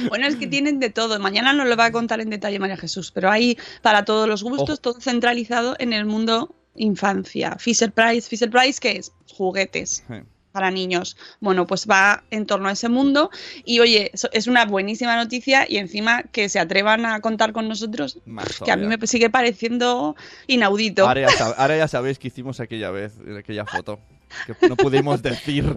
[0.08, 1.18] Bueno, es que tienen de todo.
[1.20, 4.42] Mañana nos lo va a contar en detalle María Jesús, pero hay para todos los
[4.42, 4.78] gustos, Ojo.
[4.78, 7.56] todo centralizado en el mundo infancia.
[7.58, 9.12] Fisher Price, Fisher Price, ¿qué es?
[9.32, 10.14] Juguetes Sí.
[10.52, 11.16] Para niños.
[11.40, 13.30] Bueno, pues va en torno a ese mundo
[13.64, 18.18] y oye, es una buenísima noticia y encima que se atrevan a contar con nosotros,
[18.26, 21.06] Más que a mí me sigue pareciendo inaudito.
[21.06, 24.00] Ahora ya, ahora ya sabéis que hicimos aquella vez, en aquella foto.
[24.46, 25.76] Que no pudimos decir.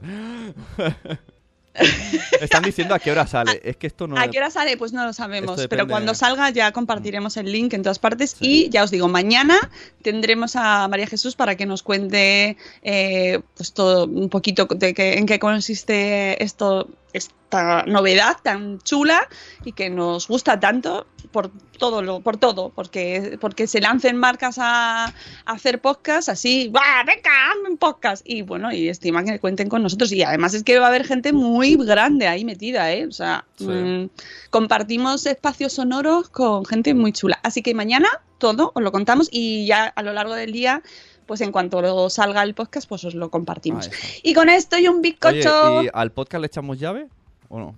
[2.40, 3.60] Están diciendo a qué hora sale.
[3.64, 4.18] Es que esto no.
[4.18, 4.78] ¿A qué hora sale?
[4.78, 8.70] Pues no lo sabemos, pero cuando salga ya compartiremos el link en todas partes y
[8.70, 9.58] ya os digo, mañana
[10.02, 15.18] tendremos a María Jesús para que nos cuente eh, pues todo un poquito de qué-
[15.18, 19.28] en qué consiste esto, esta novedad tan chula
[19.64, 24.58] y que nos gusta tanto por todo lo, por todo, porque, porque se lancen marcas
[24.60, 25.12] a, a
[25.46, 26.82] hacer podcast así, ¡va!
[27.06, 27.32] venga,
[27.68, 28.24] un podcast!
[28.28, 30.12] Y bueno, y estima que cuenten con nosotros.
[30.12, 33.08] Y además es que va a haber gente muy grande ahí metida, ¿eh?
[33.08, 33.66] O sea, Sí.
[33.66, 34.10] mm,
[34.50, 37.40] compartimos espacios sonoros con gente muy chula.
[37.44, 38.08] Así que mañana
[38.38, 40.82] todo os lo contamos y ya a lo largo del día,
[41.26, 43.88] pues en cuanto lo salga el podcast, pues os lo compartimos.
[43.88, 43.98] Está.
[44.24, 45.78] Y con esto y un bizcocho.
[45.80, 47.08] Oye, ¿y al podcast le echamos llave
[47.50, 47.76] o no?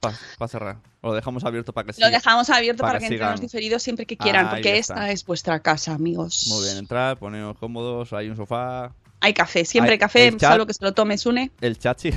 [0.00, 0.76] Para cerrar.
[1.00, 2.10] O lo dejamos abierto para que Lo siga.
[2.10, 3.46] dejamos abierto para para, que que entren los sigan.
[3.48, 6.44] diferidos siempre que quieran, Ahí porque esta es vuestra casa, amigos.
[6.48, 8.92] Muy bien, entrar, poneros cómodos, hay un sofá.
[9.20, 11.50] Hay café, siempre Hay- café, chat- salvo que se lo tome Sune.
[11.60, 12.10] El chachi.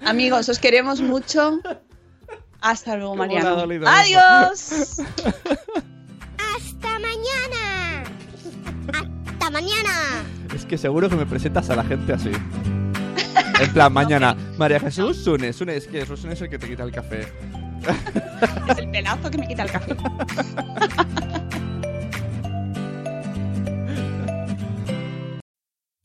[0.00, 1.60] Amigos, os queremos mucho.
[2.60, 3.56] Hasta luego, Mariano.
[3.86, 5.00] ¡Adiós!
[6.38, 8.04] ¡Hasta mañana!
[8.92, 10.24] ¡Hasta mañana!
[10.54, 12.32] Es que seguro que me presentas a la gente así.
[13.60, 14.36] En plan, mañana.
[14.56, 15.52] María Jesús, Sune.
[15.52, 17.32] Sune, es que Sune es el que te quita el café.
[18.68, 19.96] es el pelazo que me quita el café.